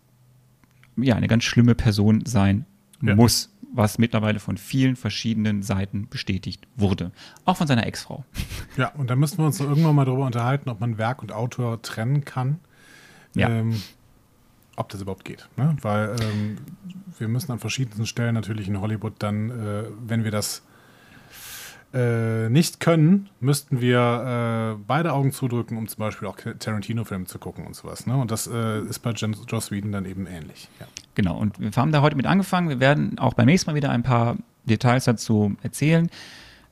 [0.97, 2.65] ja, eine ganz schlimme Person sein
[3.01, 3.15] ja.
[3.15, 7.11] muss, was mittlerweile von vielen verschiedenen Seiten bestätigt wurde.
[7.45, 8.25] Auch von seiner Ex-Frau.
[8.77, 11.81] Ja, und da müssen wir uns irgendwann mal darüber unterhalten, ob man Werk und Autor
[11.81, 12.59] trennen kann.
[13.35, 13.49] Ja.
[13.49, 13.81] Ähm,
[14.77, 15.49] ob das überhaupt geht.
[15.57, 15.75] Ne?
[15.81, 16.57] Weil ähm,
[17.17, 20.63] wir müssen an verschiedensten Stellen natürlich in Hollywood dann, äh, wenn wir das
[21.93, 27.37] äh, nicht können, müssten wir äh, beide Augen zudrücken, um zum Beispiel auch Tarantino-Filme zu
[27.37, 28.07] gucken und sowas.
[28.07, 28.15] Ne?
[28.15, 30.69] Und das äh, ist bei Joss Whedon dann eben ähnlich.
[30.79, 30.87] Ja.
[31.15, 32.69] Genau, und wir haben da heute mit angefangen.
[32.69, 36.09] Wir werden auch beim nächsten Mal wieder ein paar Details dazu erzählen.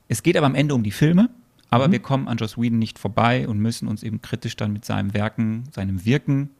[0.08, 1.30] Es geht aber am Ende um die Filme,
[1.70, 1.92] aber mhm.
[1.92, 5.14] wir kommen an Joss Whedon nicht vorbei und müssen uns eben kritisch dann mit seinem
[5.14, 6.52] Werken, seinem Wirken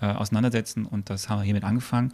[0.00, 2.12] äh, auseinandersetzen und das haben wir hiermit angefangen.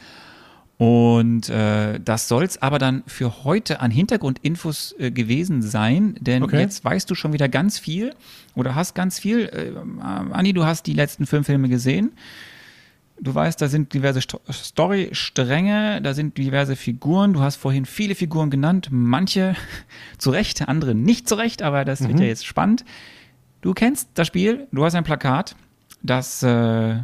[0.76, 6.42] Und äh, das soll es aber dann für heute an Hintergrundinfos äh, gewesen sein, denn
[6.42, 6.58] okay.
[6.58, 8.12] jetzt weißt du schon wieder ganz viel
[8.56, 9.46] oder hast ganz viel.
[9.46, 12.12] Äh, Anni, du hast die letzten fünf Filme gesehen.
[13.20, 17.32] Du weißt, da sind diverse Sto Storystränge, da sind diverse Figuren.
[17.32, 19.54] Du hast vorhin viele Figuren genannt, manche
[20.18, 22.08] zu Recht, andere nicht zu Recht, aber das mhm.
[22.08, 22.84] wird ja jetzt spannend.
[23.60, 25.54] Du kennst das Spiel, du hast ein Plakat,
[26.02, 26.96] das äh,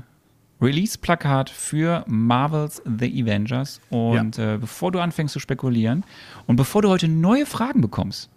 [0.61, 3.81] Release-Plakat für Marvels The Avengers.
[3.91, 4.55] Und ja.
[4.55, 6.05] äh, bevor du anfängst zu spekulieren
[6.47, 8.31] und bevor du heute neue Fragen bekommst.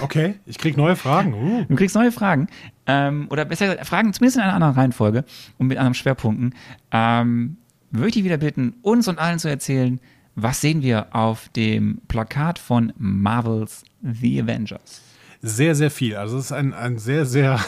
[0.00, 1.34] Okay, ich krieg neue Fragen.
[1.34, 1.64] Uh.
[1.68, 2.48] Du kriegst neue Fragen.
[2.86, 5.24] Ähm, oder besser gesagt, Fragen zumindest in einer anderen Reihenfolge
[5.58, 6.54] und mit anderen Schwerpunkten.
[6.90, 7.56] Ähm,
[7.90, 10.00] würde ich dich wieder bitten, uns und allen zu erzählen,
[10.34, 15.02] was sehen wir auf dem Plakat von Marvels The Avengers?
[15.42, 16.16] Sehr, sehr viel.
[16.16, 17.60] Also es ist ein, ein sehr, sehr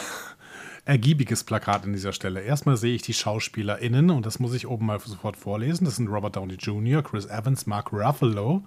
[0.85, 2.41] ergiebiges Plakat an dieser Stelle.
[2.41, 5.85] Erstmal sehe ich die SchauspielerInnen und das muss ich oben mal sofort vorlesen.
[5.85, 8.63] Das sind Robert Downey Jr., Chris Evans, Mark Ruffalo,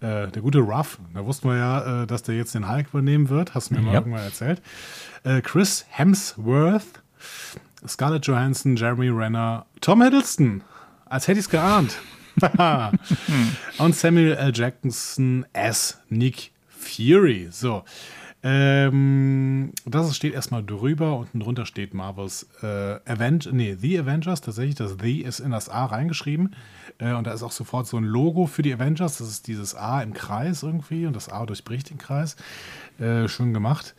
[0.00, 0.98] äh, der gute Ruff.
[1.14, 3.54] Da wussten wir ja, äh, dass der jetzt den Hulk übernehmen wird.
[3.54, 3.98] Hast du mir mal Ja.
[4.00, 4.62] irgendwann erzählt.
[5.24, 7.02] Äh, Chris Hemsworth,
[7.86, 10.62] Scarlett Johansson, Jeremy Renner, Tom Hiddleston.
[11.06, 11.96] Als hätte ich es geahnt.
[13.78, 14.52] und Samuel L.
[14.54, 17.48] Jackson as Nick Fury.
[17.50, 17.82] So.
[18.50, 21.18] Ähm, das steht erstmal drüber.
[21.18, 24.40] Unten drunter steht Marvels äh, Avengers, nee, The Avengers.
[24.40, 26.56] Tatsächlich, das The ist in das A reingeschrieben.
[26.96, 29.18] Äh, und da ist auch sofort so ein Logo für die Avengers.
[29.18, 31.04] Das ist dieses A im Kreis irgendwie.
[31.04, 32.36] Und das A durchbricht den Kreis.
[32.98, 33.94] Äh, schön gemacht.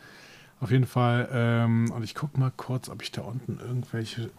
[0.61, 1.29] Auf jeden Fall.
[1.31, 4.31] Ähm, und ich gucke mal kurz, ob ich da unten irgendwelche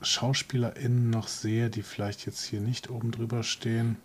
[0.00, 3.98] SchauspielerInnen noch sehe, die vielleicht jetzt hier nicht oben drüber stehen.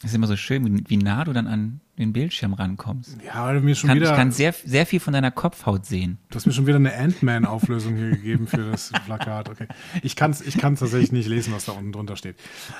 [0.00, 3.18] Es ist immer so schön, wie, nah du dann an den Bildschirm rankommst.
[3.26, 4.10] Ja, weil du mir schon Kann, wieder.
[4.10, 6.18] ich kann sehr, sehr viel von deiner Kopfhaut sehen.
[6.30, 9.48] Du hast mir schon wieder eine Ant-Man-Auflösung hier gegeben für das Plakat.
[9.48, 9.66] Okay.
[10.02, 12.36] Ich kann es ich kann's tatsächlich nicht lesen, was da unten drunter steht.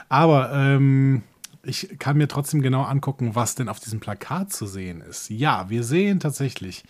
[0.09, 1.23] Aber ähm,
[1.64, 5.29] ich kann mir trotzdem genau angucken, was denn auf diesem Plakat zu sehen ist.
[5.29, 6.85] Ja, wir sehen tatsächlich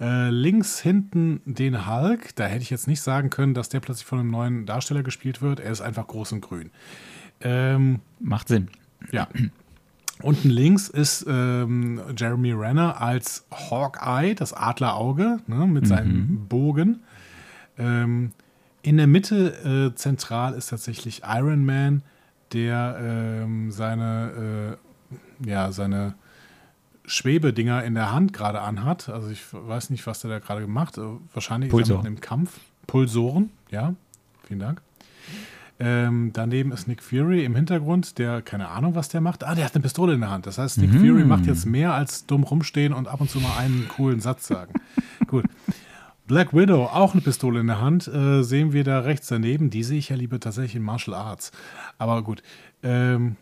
[0.00, 2.36] äh, links hinten den Hulk.
[2.36, 5.40] Da hätte ich jetzt nicht sagen können, dass der plötzlich von einem neuen Darsteller gespielt
[5.40, 5.60] wird.
[5.60, 6.70] Er ist einfach groß und grün.
[7.40, 8.68] Ähm, Macht Sinn.
[9.10, 9.28] ja.
[10.20, 17.00] Unten links ist ähm, Jeremy Renner als Hawkeye, das Adlerauge, ne, mit seinem Bogen.
[17.78, 18.32] Ähm,
[18.82, 22.02] in der Mitte äh, zentral ist tatsächlich Iron Man,
[22.52, 24.78] der ähm, seine,
[25.44, 26.14] äh, ja, seine
[27.06, 29.08] Schwebedinger in der Hand gerade anhat.
[29.08, 31.04] Also ich weiß nicht, was der da gerade gemacht hat.
[31.32, 32.60] Wahrscheinlich ist er mitten im Kampf.
[32.86, 33.94] Pulsoren, ja.
[34.46, 34.82] Vielen Dank.
[35.78, 39.44] Ähm, daneben ist Nick Fury im Hintergrund, der keine Ahnung, was der macht.
[39.44, 40.46] Ah, der hat eine Pistole in der Hand.
[40.46, 43.56] Das heißt, Nick Fury macht jetzt mehr als dumm rumstehen und ab und zu mal
[43.58, 44.74] einen coolen Satz sagen.
[45.26, 45.44] Gut.
[46.26, 49.70] Black Widow, auch eine Pistole in der Hand, äh, sehen wir da rechts daneben.
[49.70, 51.50] Die sehe ich ja lieber tatsächlich in Martial Arts.
[51.98, 52.42] Aber gut.
[52.82, 53.36] Ähm,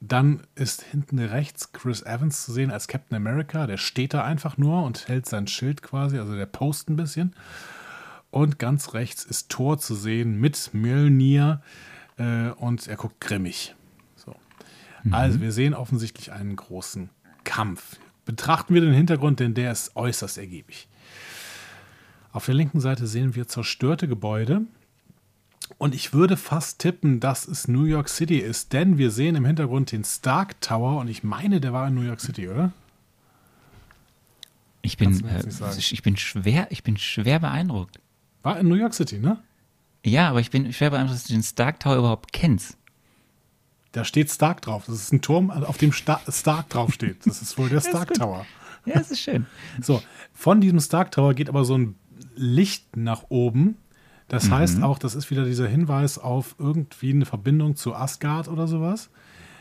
[0.00, 3.66] dann ist hinten rechts Chris Evans zu sehen als Captain America.
[3.66, 7.34] Der steht da einfach nur und hält sein Schild quasi, also der post ein bisschen.
[8.34, 11.62] Und ganz rechts ist Thor zu sehen mit Mjölnir
[12.16, 13.76] äh, und er guckt grimmig.
[14.16, 14.34] So.
[15.12, 17.10] Also wir sehen offensichtlich einen großen
[17.44, 17.96] Kampf.
[18.24, 20.88] Betrachten wir den Hintergrund, denn der ist äußerst ergiebig.
[22.32, 24.62] Auf der linken Seite sehen wir zerstörte Gebäude.
[25.78, 29.44] Und ich würde fast tippen, dass es New York City ist, denn wir sehen im
[29.44, 32.72] Hintergrund den Stark Tower und ich meine, der war in New York City, oder?
[34.82, 35.44] Ich bin, äh,
[35.78, 38.00] ich bin schwer, ich bin schwer beeindruckt.
[38.44, 39.38] War in New York City, ne?
[40.04, 42.76] Ja, aber ich bin schwer beeindruckt, dass du den Stark Tower überhaupt kennst.
[43.92, 44.84] Da steht Stark drauf.
[44.86, 47.26] Das ist ein Turm, auf dem Sta Stark draufsteht.
[47.26, 48.44] Das ist wohl der Stark Tower.
[48.84, 49.46] Ja, das ist schön.
[49.82, 50.02] So,
[50.34, 51.94] von diesem Stark Tower geht aber so ein
[52.36, 53.78] Licht nach oben.
[54.28, 58.66] Das heißt auch, das ist wieder dieser Hinweis auf irgendwie eine Verbindung zu Asgard oder
[58.66, 59.10] sowas.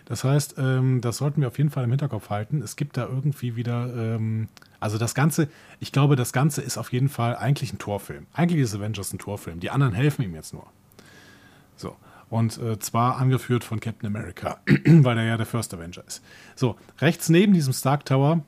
[0.06, 2.62] Das heißt, ähm, das sollten wir auf jeden Fall im Hinterkopf halten.
[2.62, 4.50] Es gibt da irgendwie wieder, ähm,
[4.80, 5.48] also das Ganze,
[5.80, 8.26] ich glaube, das Ganze ist auf jeden Fall eigentlich ein Torfilm.
[8.34, 9.60] Eigentlich ist Avengers ein Torfilm.
[9.60, 10.68] Die anderen helfen ihm jetzt nur.
[11.76, 11.96] So.
[12.30, 16.24] Und äh, zwar angeführt von Captain America, weil er ja der First Avenger ist.
[16.56, 18.44] So, rechts neben diesem Stark Tower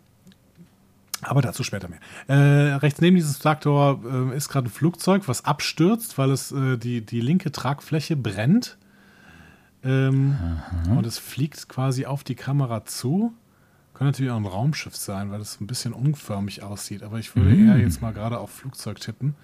[1.22, 2.00] aber dazu später mehr.
[2.28, 4.00] Äh, rechts neben diesem Stark Tower
[4.32, 8.78] äh, ist gerade ein Flugzeug, was abstürzt, weil es äh, die, die linke Tragfläche brennt.
[9.86, 10.36] Ähm,
[10.90, 13.34] und es fliegt quasi auf die Kamera zu.
[13.94, 17.04] Könnte natürlich auch ein Raumschiff sein, weil es ein bisschen unförmig aussieht.
[17.04, 19.36] Aber ich würde eher jetzt mal gerade auf Flugzeug tippen.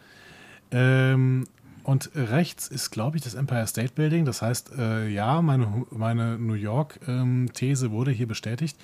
[0.72, 1.46] Ähm,
[1.84, 4.26] und rechts ist, glaube ich, das Empire State Building.
[4.26, 8.78] Das heißt, äh, ja, meine, meine New York-These wurde hier bestätigt.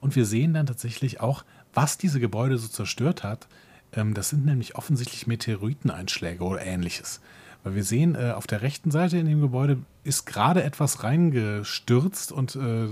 [0.00, 3.46] Und wir sehen dann tatsächlich auch, was diese Gebäude so zerstört hat.
[3.92, 7.20] Ähm, das sind nämlich offensichtlich Meteoriteneinschläge oder ähnliches.
[7.64, 12.32] Weil wir sehen, äh, auf der rechten Seite in dem Gebäude ist gerade etwas reingestürzt
[12.32, 12.86] und äh,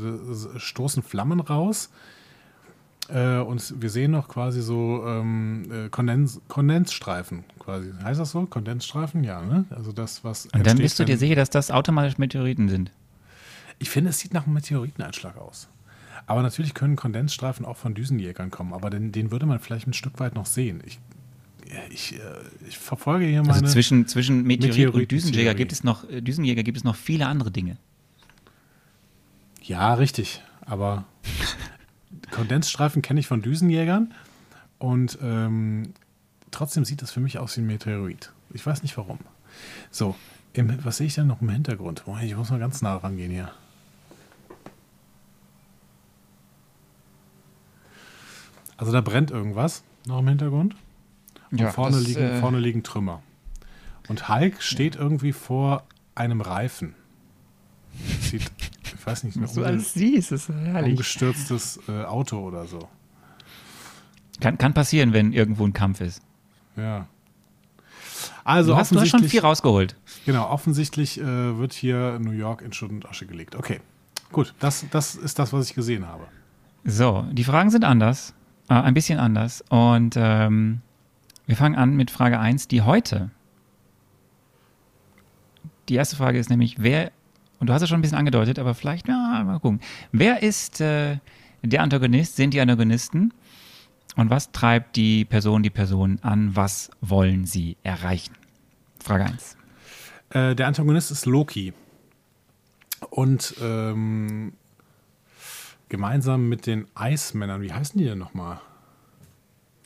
[0.58, 1.90] stoßen Flammen raus.
[3.08, 7.92] Äh, und wir sehen noch quasi so ähm, äh, Kondens Kondensstreifen quasi.
[8.02, 8.46] Heißt das so?
[8.46, 9.24] Kondensstreifen?
[9.24, 9.64] Ja, ne?
[9.70, 10.46] Also das, was.
[10.46, 12.92] Und dann bist du dir sicher, dass das automatisch Meteoriten sind.
[13.80, 15.68] Ich finde, es sieht nach einem Meteoriteneinschlag aus.
[16.26, 19.94] Aber natürlich können Kondensstreifen auch von Düsenjägern kommen, aber den, den würde man vielleicht ein
[19.94, 20.82] Stück weit noch sehen.
[20.86, 21.00] Ich,
[21.90, 22.20] ich, äh,
[22.68, 23.54] ich verfolge hier meine.
[23.54, 25.06] Also zwischen, zwischen Meteorit und Meteoritentheorie.
[25.06, 27.76] Düsenjäger gibt es noch, äh, Düsenjäger gibt es noch viele andere Dinge.
[29.62, 30.42] Ja, richtig.
[30.60, 31.04] Aber
[32.30, 34.14] Kondensstreifen kenne ich von Düsenjägern
[34.78, 35.94] und ähm,
[36.50, 38.32] trotzdem sieht das für mich aus wie ein Meteorit.
[38.52, 39.18] Ich weiß nicht warum.
[39.90, 40.16] So,
[40.52, 42.04] im, was sehe ich denn noch im Hintergrund?
[42.06, 43.50] Moment, ich muss mal ganz nah rangehen hier.
[48.76, 50.74] Also da brennt irgendwas noch im Hintergrund.
[51.50, 53.22] Und Ja, vorne, das, liegen, äh, vorne liegen Trümmer.
[54.08, 55.84] Und Hulk steht irgendwie vor
[56.14, 56.94] einem Reifen.
[58.20, 58.50] Sieht,
[58.84, 60.92] ich weiß nicht, Was du alles siehst, ist herrlich.
[60.92, 62.88] umgestürztes äh, Auto oder so.
[64.40, 66.22] Kann, kann passieren, wenn irgendwo ein Kampf ist.
[66.76, 67.06] Ja.
[68.44, 69.96] Also Du hast, du hast schon viel rausgeholt.
[70.24, 73.54] genau, offensichtlich äh, wird hier New York in Schutt und Asche gelegt.
[73.54, 73.80] Okay,
[74.32, 76.24] gut, das, das ist das, was ich gesehen habe.
[76.84, 78.34] So, die Fragen sind anders,
[78.68, 79.62] äh, ein bisschen anders.
[79.68, 80.80] Und ähm,
[81.50, 83.28] wir fangen an mit Frage 1, die heute.
[85.88, 87.10] Die erste Frage ist nämlich, wer,
[87.58, 89.80] und du hast es schon ein bisschen angedeutet, aber vielleicht, ja, mal gucken.
[90.12, 91.16] Wer ist äh,
[91.62, 93.34] der Antagonist, sind die Antagonisten?
[94.14, 96.54] Und was treibt die Person, die Person an?
[96.54, 98.34] Was wollen sie erreichen?
[99.02, 99.56] Frage 1.
[100.30, 101.72] Äh, der Antagonist ist Loki.
[103.10, 104.52] Und ähm,
[105.88, 108.60] gemeinsam mit den Eismännern, wie heißen die denn nochmal?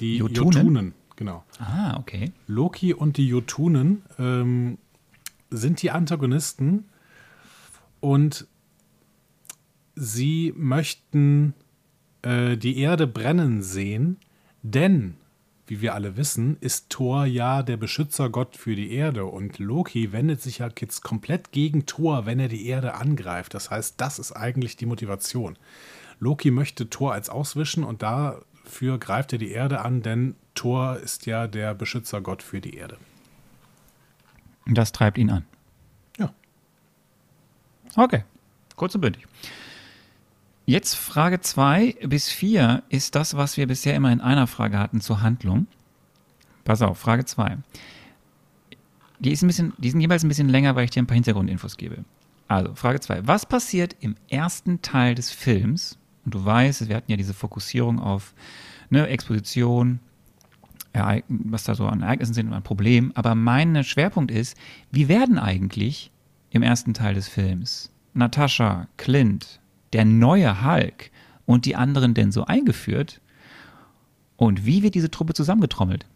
[0.00, 0.52] Die Jotunen?
[0.52, 1.44] Jotunen, genau.
[1.58, 2.32] Ah, okay.
[2.46, 4.78] Loki und die Jotunen ähm,
[5.50, 6.84] sind die Antagonisten
[8.00, 8.46] und
[9.94, 11.54] sie möchten
[12.22, 14.18] äh, die Erde brennen sehen,
[14.62, 15.14] denn,
[15.66, 20.42] wie wir alle wissen, ist Thor ja der Beschützergott für die Erde und Loki wendet
[20.42, 23.54] sich ja jetzt komplett gegen Thor, wenn er die Erde angreift.
[23.54, 25.56] Das heißt, das ist eigentlich die Motivation.
[26.18, 31.26] Loki möchte Thor als auswischen und dafür greift er die Erde an, denn Thor ist
[31.26, 32.96] ja der Beschützergott für die Erde.
[34.66, 35.44] Und das treibt ihn an.
[36.18, 36.32] Ja.
[37.96, 38.24] Okay,
[38.76, 39.26] kurz und bündig.
[40.66, 45.02] Jetzt Frage 2 bis 4 ist das, was wir bisher immer in einer Frage hatten
[45.02, 45.66] zur Handlung.
[46.64, 47.58] Pass auf, Frage 2.
[49.18, 51.16] Die, ist ein bisschen, die sind jeweils ein bisschen länger, weil ich dir ein paar
[51.16, 52.04] Hintergrundinfos gebe.
[52.48, 53.26] Also, Frage 2.
[53.26, 55.98] Was passiert im ersten Teil des Films?
[56.24, 58.32] Und du weißt, wir hatten ja diese Fokussierung auf
[58.88, 60.00] ne, Exposition,
[61.28, 63.12] was da so an Ereignissen sind und an Problemen.
[63.14, 64.56] Aber mein Schwerpunkt ist,
[64.90, 66.10] wie werden eigentlich
[66.50, 69.60] im ersten Teil des Films Natascha, Clint,
[69.92, 71.10] der neue Hulk
[71.46, 73.20] und die anderen denn so eingeführt?
[74.36, 76.06] Und wie wird diese Truppe zusammengetrommelt?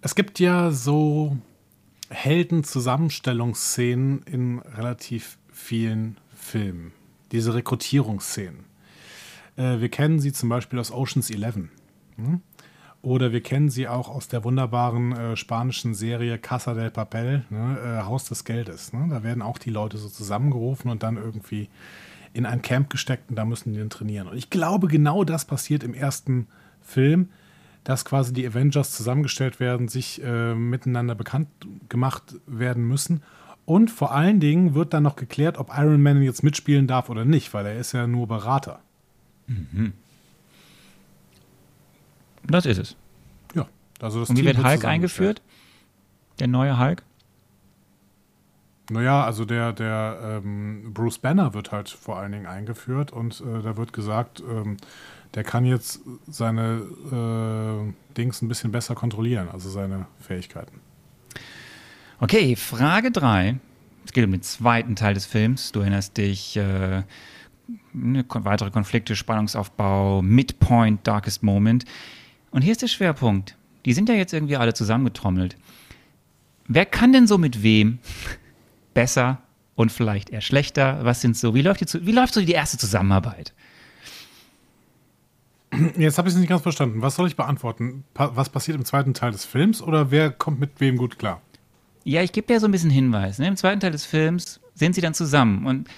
[0.00, 1.36] Es gibt ja so
[2.10, 6.92] Helden-Zusammenstellungsszenen in relativ vielen Filmen.
[7.32, 8.67] Diese Rekrutierungsszenen.
[9.58, 11.68] Äh, wir kennen sie zum Beispiel aus Oceans 11.
[12.16, 12.40] Hm?
[13.02, 17.78] Oder wir kennen sie auch aus der wunderbaren äh, spanischen Serie Casa del Papel, ne?
[17.78, 18.92] äh, Haus des Geldes.
[18.92, 19.06] Ne?
[19.10, 21.68] Da werden auch die Leute so zusammengerufen und dann irgendwie
[22.32, 24.28] in ein Camp gesteckt und da müssen die dann trainieren.
[24.28, 26.48] Und ich glaube, genau das passiert im ersten
[26.80, 27.28] Film,
[27.84, 31.48] dass quasi die Avengers zusammengestellt werden, sich äh, miteinander bekannt
[31.88, 33.22] gemacht werden müssen.
[33.64, 37.24] Und vor allen Dingen wird dann noch geklärt, ob Iron Man jetzt mitspielen darf oder
[37.24, 38.80] nicht, weil er ist ja nur Berater.
[42.44, 42.96] Das ist es.
[43.54, 43.68] Ja,
[44.00, 45.42] also das Und wie Team wird Hulk eingeführt?
[46.38, 47.02] Der neue Hulk?
[48.90, 53.62] Naja, also der, der ähm, Bruce Banner wird halt vor allen Dingen eingeführt und äh,
[53.62, 54.78] da wird gesagt, ähm,
[55.34, 56.82] der kann jetzt seine
[57.12, 60.80] äh, Dings ein bisschen besser kontrollieren, also seine Fähigkeiten.
[62.18, 63.58] Okay, Frage 3.
[64.06, 65.70] Es geht um den zweiten Teil des Films.
[65.70, 67.02] Du erinnerst dich, äh,
[67.92, 71.84] weitere Konflikte, Spannungsaufbau, Midpoint, Darkest Moment.
[72.50, 73.56] Und hier ist der Schwerpunkt.
[73.84, 75.56] Die sind ja jetzt irgendwie alle zusammengetrommelt.
[76.66, 77.98] Wer kann denn so mit wem
[78.94, 79.42] besser
[79.74, 81.04] und vielleicht eher schlechter?
[81.04, 83.52] Was sind so, wie läuft, die, wie läuft so die erste Zusammenarbeit?
[85.96, 87.02] Jetzt habe ich es nicht ganz verstanden.
[87.02, 88.04] Was soll ich beantworten?
[88.14, 91.42] Pa was passiert im zweiten Teil des Films oder wer kommt mit wem gut klar?
[92.04, 93.38] Ja, ich gebe dir so ein bisschen Hinweis.
[93.38, 93.48] Ne?
[93.48, 95.88] Im zweiten Teil des Films sind sie dann zusammen und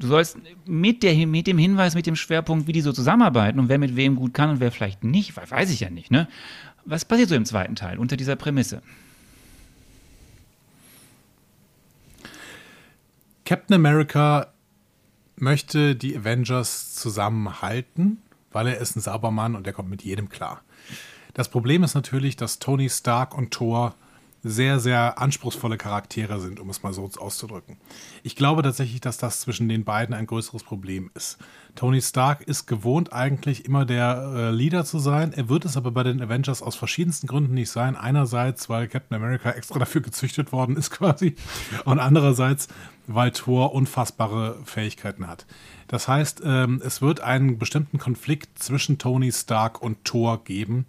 [0.00, 0.36] du sollst
[0.66, 3.94] mit, der, mit dem Hinweis, mit dem Schwerpunkt, wie die so zusammenarbeiten und wer mit
[3.96, 6.10] wem gut kann und wer vielleicht nicht, we- weiß ich ja nicht.
[6.10, 6.26] Ne?
[6.84, 8.82] Was passiert so im zweiten Teil unter dieser Prämisse?
[13.44, 14.48] Captain America
[15.36, 18.18] möchte die Avengers zusammenhalten,
[18.52, 20.62] weil er ist ein Saubermann und er kommt mit jedem klar.
[21.34, 23.94] Das Problem ist natürlich, dass Tony Stark und Thor
[24.42, 27.76] sehr, sehr anspruchsvolle Charaktere sind, um es mal so auszudrücken.
[28.22, 31.38] Ich glaube tatsächlich, dass das zwischen den beiden ein größeres Problem ist.
[31.74, 35.32] Tony Stark ist gewohnt, eigentlich immer der äh, Leader zu sein.
[35.34, 37.96] Er wird es aber bei den Avengers aus verschiedensten Gründen nicht sein.
[37.96, 41.34] Einerseits, weil Captain America extra dafür gezüchtet worden ist, quasi.
[41.84, 42.68] Und andererseits,
[43.06, 45.46] weil Thor unfassbare Fähigkeiten hat.
[45.86, 50.86] Das heißt, ähm, es wird einen bestimmten Konflikt zwischen Tony Stark und Thor geben,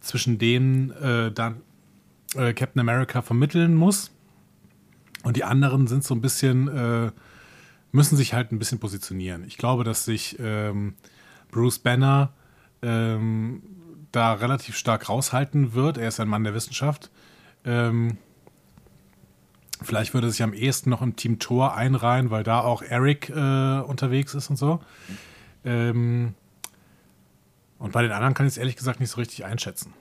[0.00, 1.62] zwischen denen äh, dann
[2.36, 4.10] äh, Captain America vermitteln muss.
[5.22, 7.10] Und die anderen sind so ein bisschen, äh,
[7.92, 9.44] müssen sich halt ein bisschen positionieren.
[9.44, 10.94] Ich glaube, dass sich ähm,
[11.50, 12.32] Bruce Banner
[12.82, 13.62] ähm,
[14.12, 15.98] da relativ stark raushalten wird.
[15.98, 17.10] Er ist ein Mann der Wissenschaft.
[17.64, 18.18] Ähm,
[19.82, 23.28] vielleicht würde er sich am ehesten noch im Team Tor einreihen, weil da auch Eric
[23.30, 24.80] äh, unterwegs ist und so.
[25.64, 26.34] Ähm,
[27.78, 29.92] und bei den anderen kann ich es ehrlich gesagt nicht so richtig einschätzen.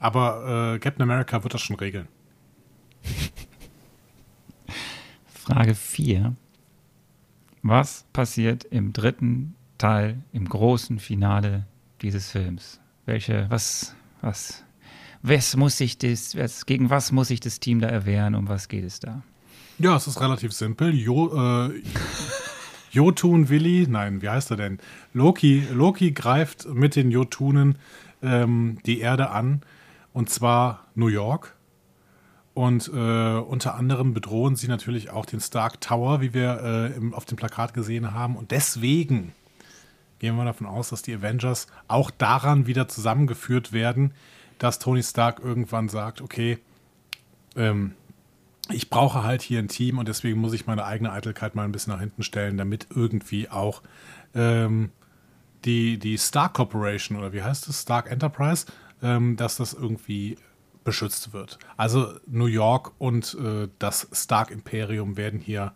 [0.00, 2.08] Aber äh, Captain America wird das schon regeln.
[5.26, 6.34] Frage 4.
[7.62, 11.66] Was passiert im dritten Teil, im großen Finale
[12.02, 12.80] dieses Films?
[13.06, 14.64] Welche, was, was,
[15.22, 18.34] was muss sich das, was, gegen was muss sich das Team da erwehren?
[18.34, 19.22] Um was geht es da?
[19.78, 20.94] Ja, es ist relativ simpel.
[20.94, 21.82] Jo, äh,
[22.90, 24.78] Jotun Willi, nein, wie heißt er denn?
[25.12, 27.78] Loki, Loki greift mit den Jotunen
[28.22, 29.62] ähm, die Erde an
[30.18, 31.54] und zwar New York.
[32.52, 37.14] Und äh, unter anderem bedrohen sie natürlich auch den Stark Tower, wie wir äh, im,
[37.14, 38.34] auf dem Plakat gesehen haben.
[38.34, 39.32] Und deswegen
[40.18, 44.12] gehen wir davon aus, dass die Avengers auch daran wieder zusammengeführt werden,
[44.58, 46.58] dass Tony Stark irgendwann sagt, okay,
[47.54, 47.92] ähm,
[48.70, 51.70] ich brauche halt hier ein Team und deswegen muss ich meine eigene Eitelkeit mal ein
[51.70, 53.82] bisschen nach hinten stellen, damit irgendwie auch
[54.34, 54.90] ähm,
[55.64, 58.66] die, die Stark Corporation oder wie heißt es, Stark Enterprise,
[59.02, 60.36] ähm, dass das irgendwie
[60.84, 61.58] beschützt wird.
[61.76, 65.72] Also New York und äh, das Stark-Imperium werden hier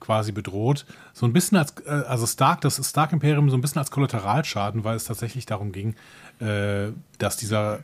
[0.00, 0.86] quasi bedroht.
[1.12, 4.96] So ein bisschen als, äh, also Stark, das Stark-Imperium so ein bisschen als Kollateralschaden, weil
[4.96, 5.94] es tatsächlich darum ging,
[6.40, 7.80] äh, dass dieser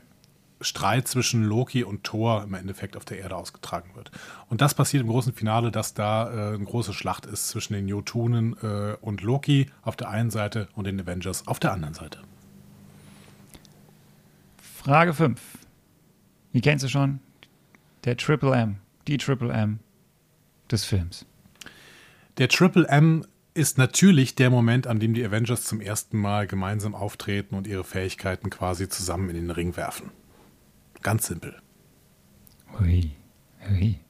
[0.60, 4.10] Streit zwischen Loki und Thor im Endeffekt auf der Erde ausgetragen wird.
[4.48, 7.88] Und das passiert im großen Finale, dass da äh, eine große Schlacht ist zwischen den
[7.88, 12.20] Jotunen äh, und Loki auf der einen Seite und den Avengers auf der anderen Seite.
[14.84, 15.40] Frage 5.
[16.52, 17.20] Wie kennst du schon?
[18.04, 18.76] Der Triple M,
[19.08, 19.78] die Triple M
[20.70, 21.24] des Films.
[22.36, 23.24] Der Triple M
[23.54, 27.82] ist natürlich der Moment, an dem die Avengers zum ersten Mal gemeinsam auftreten und ihre
[27.82, 30.10] Fähigkeiten quasi zusammen in den Ring werfen.
[31.00, 31.56] Ganz simpel.
[32.78, 33.12] Ui,
[33.70, 34.00] ui.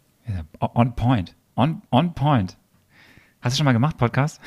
[0.58, 1.36] On point.
[1.54, 2.58] On, on point.
[3.42, 4.40] Hast du schon mal gemacht, Podcast?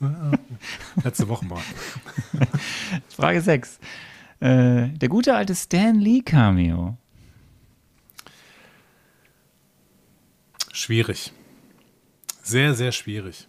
[1.04, 1.62] Letzte Woche mal.
[3.10, 3.78] Frage 6.
[4.44, 6.98] Äh, der gute alte Stan Lee Cameo.
[10.70, 11.32] Schwierig.
[12.42, 13.48] Sehr, sehr schwierig.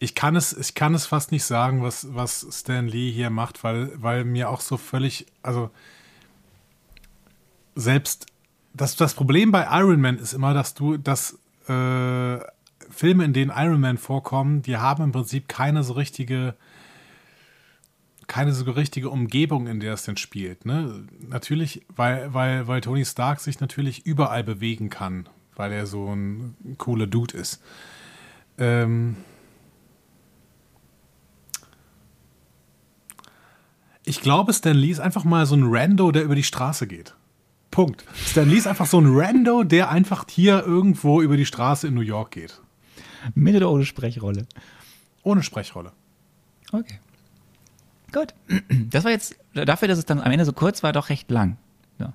[0.00, 3.64] ich kann es, ich kann es fast nicht sagen, was, was Stan Lee hier macht,
[3.64, 5.70] weil, weil mir auch so völlig, also
[7.74, 8.26] selbst
[8.74, 11.38] das, das Problem bei Iron Man ist immer, dass du, dass
[11.68, 12.38] äh,
[12.90, 16.54] Filme, in denen Iron Man vorkommen, die haben im Prinzip keine so richtige,
[18.26, 20.64] keine so richtige Umgebung, in der es denn spielt.
[20.64, 21.06] Ne?
[21.28, 26.56] Natürlich, weil, weil, weil Tony Stark sich natürlich überall bewegen kann, weil er so ein
[26.78, 27.62] cooler Dude ist.
[28.58, 29.16] Ähm
[34.04, 37.14] ich glaube, Stan Lee ist einfach mal so ein Rando, der über die Straße geht.
[37.70, 38.04] Punkt.
[38.14, 41.94] Stan Lee ist einfach so ein Rando, der einfach hier irgendwo über die Straße in
[41.94, 42.60] New York geht.
[43.34, 44.46] Mit oder ohne Sprechrolle?
[45.22, 45.92] Ohne Sprechrolle.
[46.72, 47.00] Okay.
[48.12, 48.34] Gut.
[48.90, 51.56] Das war jetzt, dafür, dass es dann am Ende so kurz war, doch recht lang.
[51.98, 52.12] Ja.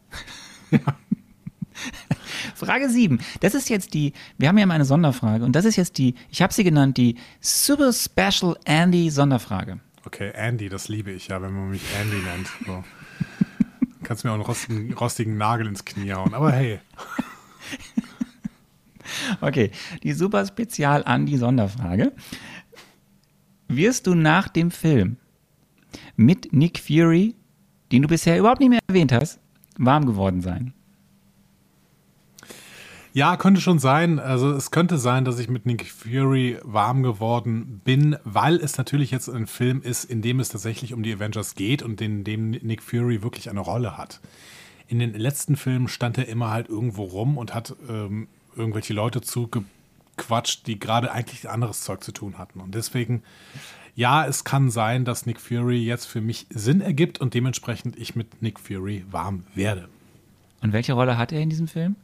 [0.71, 0.79] ja.
[2.55, 3.19] Frage 7.
[3.39, 6.15] Das ist jetzt die, wir haben ja mal eine Sonderfrage und das ist jetzt die,
[6.29, 9.79] ich habe sie genannt, die Super Special Andy Sonderfrage.
[10.05, 12.47] Okay, Andy, das liebe ich ja, wenn man mich Andy nennt.
[12.65, 12.83] So.
[14.03, 16.79] Kannst mir auch einen rostigen, rostigen Nagel ins Knie hauen, aber hey.
[19.41, 19.71] Okay,
[20.03, 22.11] die super spezial an die Sonderfrage.
[23.67, 25.17] Wirst du nach dem Film
[26.15, 27.35] mit Nick Fury,
[27.91, 29.39] den du bisher überhaupt nicht mehr erwähnt hast,
[29.77, 30.73] warm geworden sein?
[33.13, 34.19] Ja, könnte schon sein.
[34.19, 39.11] Also es könnte sein, dass ich mit Nick Fury warm geworden bin, weil es natürlich
[39.11, 42.51] jetzt ein Film ist, in dem es tatsächlich um die Avengers geht und in dem
[42.51, 44.21] Nick Fury wirklich eine Rolle hat.
[44.87, 49.21] In den letzten Filmen stand er immer halt irgendwo rum und hat ähm, irgendwelche Leute
[49.21, 52.59] zugequatscht, die gerade eigentlich anderes Zeug zu tun hatten.
[52.59, 53.23] Und deswegen,
[53.95, 58.15] ja, es kann sein, dass Nick Fury jetzt für mich Sinn ergibt und dementsprechend ich
[58.15, 59.89] mit Nick Fury warm werde.
[60.61, 61.95] Und welche Rolle hat er in diesem Film?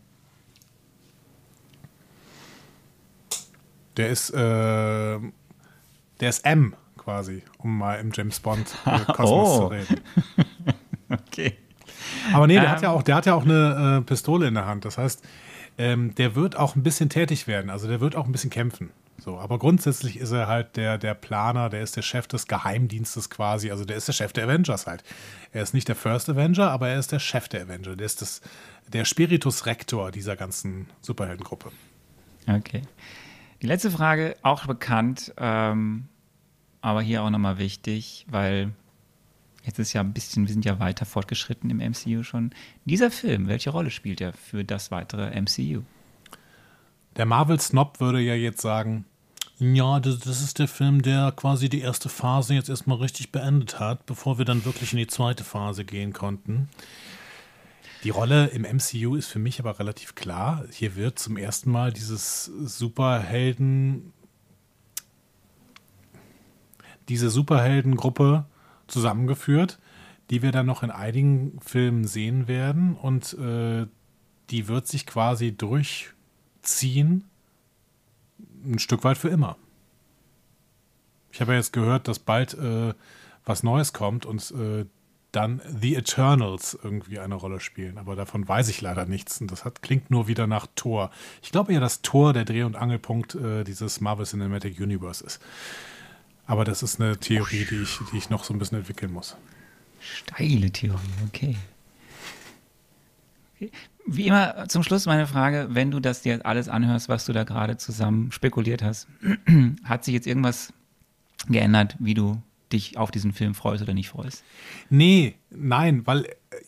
[3.98, 9.58] Der ist, äh, der ist M quasi, um mal im James Bond äh, Kosmos oh.
[9.60, 10.02] zu reden.
[11.10, 11.58] okay.
[12.34, 12.70] Aber nee, der um.
[12.70, 14.86] hat ja auch, der hat ja auch eine äh, Pistole in der Hand.
[14.86, 15.24] Das heißt,
[15.78, 17.70] ähm, der wird auch ein bisschen tätig werden.
[17.70, 18.92] Also der wird auch ein bisschen kämpfen.
[19.20, 23.30] So, aber grundsätzlich ist er halt der, der Planer, der ist der Chef des Geheimdienstes
[23.30, 23.72] quasi.
[23.72, 25.04] Also der ist der Chef der Avengers halt.
[25.52, 27.96] Er ist nicht der First Avenger, aber er ist der Chef der Avenger.
[27.96, 28.42] Der ist das,
[28.88, 31.72] der Spiritus Rector dieser ganzen Superheldengruppe.
[32.48, 32.84] Okay.
[33.62, 36.06] Die letzte Frage, auch bekannt, ähm,
[36.82, 38.72] aber hier auch nochmal wichtig, weil
[39.68, 42.52] jetzt ist ja ein bisschen, wir sind ja weiter fortgeschritten im MCU schon.
[42.86, 45.84] Dieser Film, welche Rolle spielt er für das weitere MCU?
[47.18, 49.06] Der Marvel-Snob würde ja jetzt sagen,
[49.60, 53.80] ja, das, das, ist der Film, der quasi die erste Phase jetzt erstmal richtig beendet
[53.80, 56.70] hat, bevor wir dann wirklich in die zweite Phase gehen konnten.
[58.04, 60.64] Die Rolle im MCU ist für mich aber relativ klar.
[60.72, 64.14] Hier wird zum ersten Mal dieses Superhelden,
[67.10, 68.46] diese Superheldengruppe
[68.88, 69.80] zusammengeführt,
[70.30, 73.88] die wir dann noch in einigen Filmen sehen werden und äh,
[74.50, 77.26] die wird sich quasi durchziehen
[78.66, 79.58] ein Stück weit für immer.
[81.32, 82.94] Ich habe ja jetzt gehört, dass bald äh,
[83.46, 84.86] was Neues kommt und äh,
[85.32, 87.98] dann The Eternals irgendwie eine Rolle spielen.
[87.98, 89.40] Aber davon weiß ich leider nichts.
[89.42, 91.12] Und das hat, klingt nur wieder nach Thor.
[91.42, 95.42] Ich glaube ja, dass Thor der Dreh- und Angelpunkt äh, dieses Marvel Cinematic Universe ist.
[96.48, 99.36] Aber das ist eine Theorie, die ich, die ich noch so ein bisschen entwickeln muss.
[100.00, 101.58] Steile Theorie, okay.
[103.56, 103.72] okay.
[104.06, 107.44] Wie immer zum Schluss meine Frage, wenn du das dir alles anhörst, was du da
[107.44, 109.08] gerade zusammen spekuliert hast,
[109.84, 110.72] hat sich jetzt irgendwas
[111.50, 112.42] geändert, wie du
[112.72, 114.44] dich auf diesen Film freust oder nicht freust?
[114.90, 116.28] Nee, nein, weil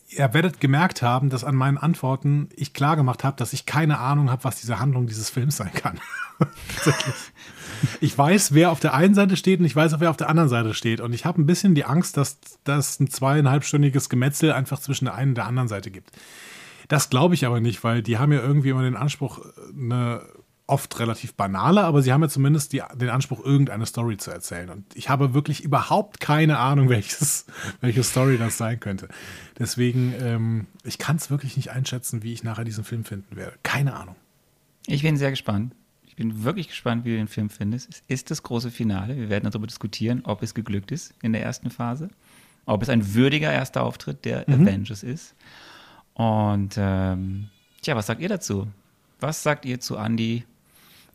[0.10, 4.00] ihr werdet gemerkt haben, dass an meinen Antworten ich klar gemacht habe, dass ich keine
[4.00, 6.00] Ahnung habe, was diese Handlung dieses Films sein kann.
[8.02, 10.30] ich weiß, wer auf der einen Seite steht und ich weiß auch, wer auf der
[10.30, 11.02] anderen Seite steht.
[11.02, 15.16] Und ich habe ein bisschen die Angst, dass das ein zweieinhalbstündiges Gemetzel einfach zwischen der
[15.16, 16.12] einen und der anderen Seite gibt.
[16.88, 19.40] Das glaube ich aber nicht, weil die haben ja irgendwie immer den Anspruch,
[19.74, 20.24] eine
[20.70, 24.70] oft relativ banale, aber sie haben ja zumindest die, den Anspruch, irgendeine Story zu erzählen.
[24.70, 27.46] Und ich habe wirklich überhaupt keine Ahnung, welches,
[27.82, 29.10] welche Story das sein könnte.
[29.58, 33.58] Deswegen, ähm, ich kann es wirklich nicht einschätzen, wie ich nachher diesen Film finden werde.
[33.64, 34.16] Keine Ahnung.
[34.86, 35.76] Ich bin sehr gespannt.
[36.06, 37.90] Ich bin wirklich gespannt, wie du den Film findest.
[37.90, 39.18] Es ist das große Finale.
[39.18, 42.10] Wir werden darüber diskutieren, ob es geglückt ist in der ersten Phase.
[42.66, 44.68] Ob es ein würdiger erster Auftritt der mhm.
[44.68, 45.34] Avengers ist.
[46.14, 47.50] Und ähm,
[47.82, 48.68] tja, was sagt ihr dazu?
[49.20, 50.44] Was sagt ihr zu Andy?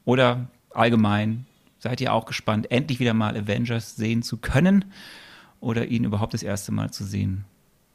[0.04, 1.46] Oder allgemein,
[1.78, 4.86] seid ihr auch gespannt, endlich wieder mal Avengers sehen zu können
[5.60, 7.44] oder ihn überhaupt das erste Mal zu sehen?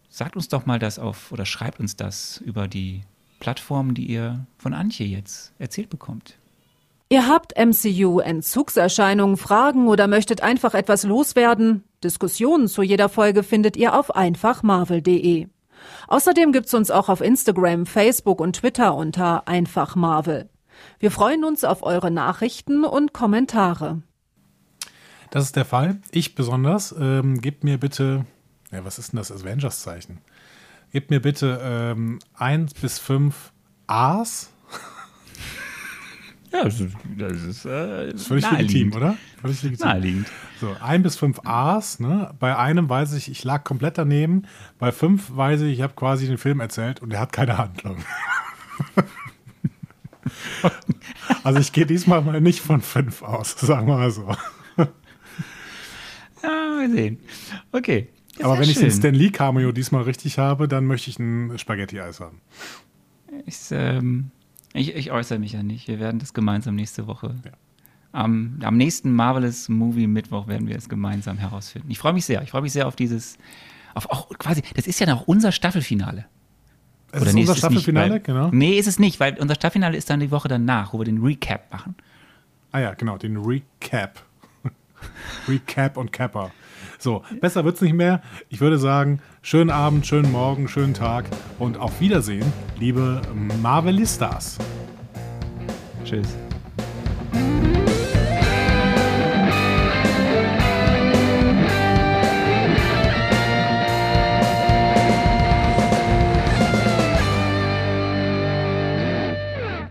[0.10, 3.02] Sagt uns doch mal das auf oder schreibt uns das über die
[3.40, 6.38] Plattformen, die ihr von Antje jetzt erzählt bekommt.
[7.12, 11.84] Ihr habt MCU-Entzugserscheinungen, Fragen oder möchtet einfach etwas loswerden?
[12.04, 15.48] Diskussionen zu jeder Folge findet ihr auf einfachmarvel.de.
[16.08, 20.50] Außerdem gibt's uns auch auf Instagram, Facebook und Twitter unter einfach Marvel.
[21.00, 24.02] Wir freuen uns auf eure Nachrichten und Kommentare.
[25.32, 26.00] Das ist der Fall.
[26.12, 26.94] Ich besonders.
[27.00, 28.26] Ähm, gebt mir bitte,
[28.72, 30.20] ja, was ist denn das Avengers-Zeichen?
[30.92, 33.52] Gebt mir bitte ähm, 1 bis 5
[33.86, 34.52] A's
[36.52, 39.16] ja, das ist, das ist, äh, das ist völlig legitim, oder?
[39.42, 39.88] Völlig legitim.
[39.88, 40.28] Naheliegend.
[40.60, 42.00] So, ein bis fünf A's.
[42.00, 42.34] Ne?
[42.40, 44.44] Bei einem weiß ich, ich lag komplett daneben.
[44.78, 47.98] Bei fünf weiß ich, ich habe quasi den Film erzählt und er hat keine Handlung.
[51.44, 54.28] also ich gehe diesmal mal nicht von fünf aus, sagen wir mal so.
[54.78, 54.88] ja,
[56.44, 57.20] wir sehen.
[57.72, 58.10] Okay.
[58.42, 58.72] Aber wenn schön.
[58.72, 62.42] ich den Stan Lee Cameo diesmal richtig habe, dann möchte ich ein Spaghetti-Eis haben.
[63.46, 64.32] Ich, ähm,
[64.74, 65.88] ich, ich, äußere mich ja nicht.
[65.88, 67.36] Wir werden das gemeinsam nächste Woche.
[67.44, 67.52] Ja.
[68.12, 71.92] Am, am, nächsten Marvelous Movie Mittwoch werden wir es gemeinsam herausfinden.
[71.92, 72.42] Ich freue mich sehr.
[72.42, 73.38] Ich freue mich sehr auf dieses,
[73.94, 76.26] auf auch quasi, das ist ja noch unser Staffelfinale.
[77.12, 78.50] Es Oder ist nee, unser ist Staffelfinale, weil, genau.
[78.52, 81.24] Nee, ist es nicht, weil unser Staffelfinale ist dann die Woche danach, wo wir den
[81.24, 81.96] Recap machen.
[82.72, 84.22] Ah ja, genau, den Recap.
[85.48, 86.52] Recap und Capper.
[87.00, 88.22] So, besser wird es nicht mehr.
[88.50, 91.26] Ich würde sagen, schönen Abend, schönen Morgen, schönen Tag
[91.58, 93.22] und auf Wiedersehen, liebe
[93.62, 94.58] Marvelistas.
[96.04, 96.36] Tschüss.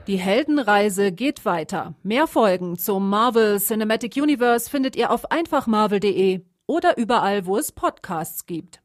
[0.08, 1.92] Die Heldenreise geht weiter.
[2.02, 8.46] Mehr Folgen zum Marvel Cinematic Universe findet ihr auf einfachmarvel.de oder überall, wo es Podcasts
[8.46, 8.80] gibt.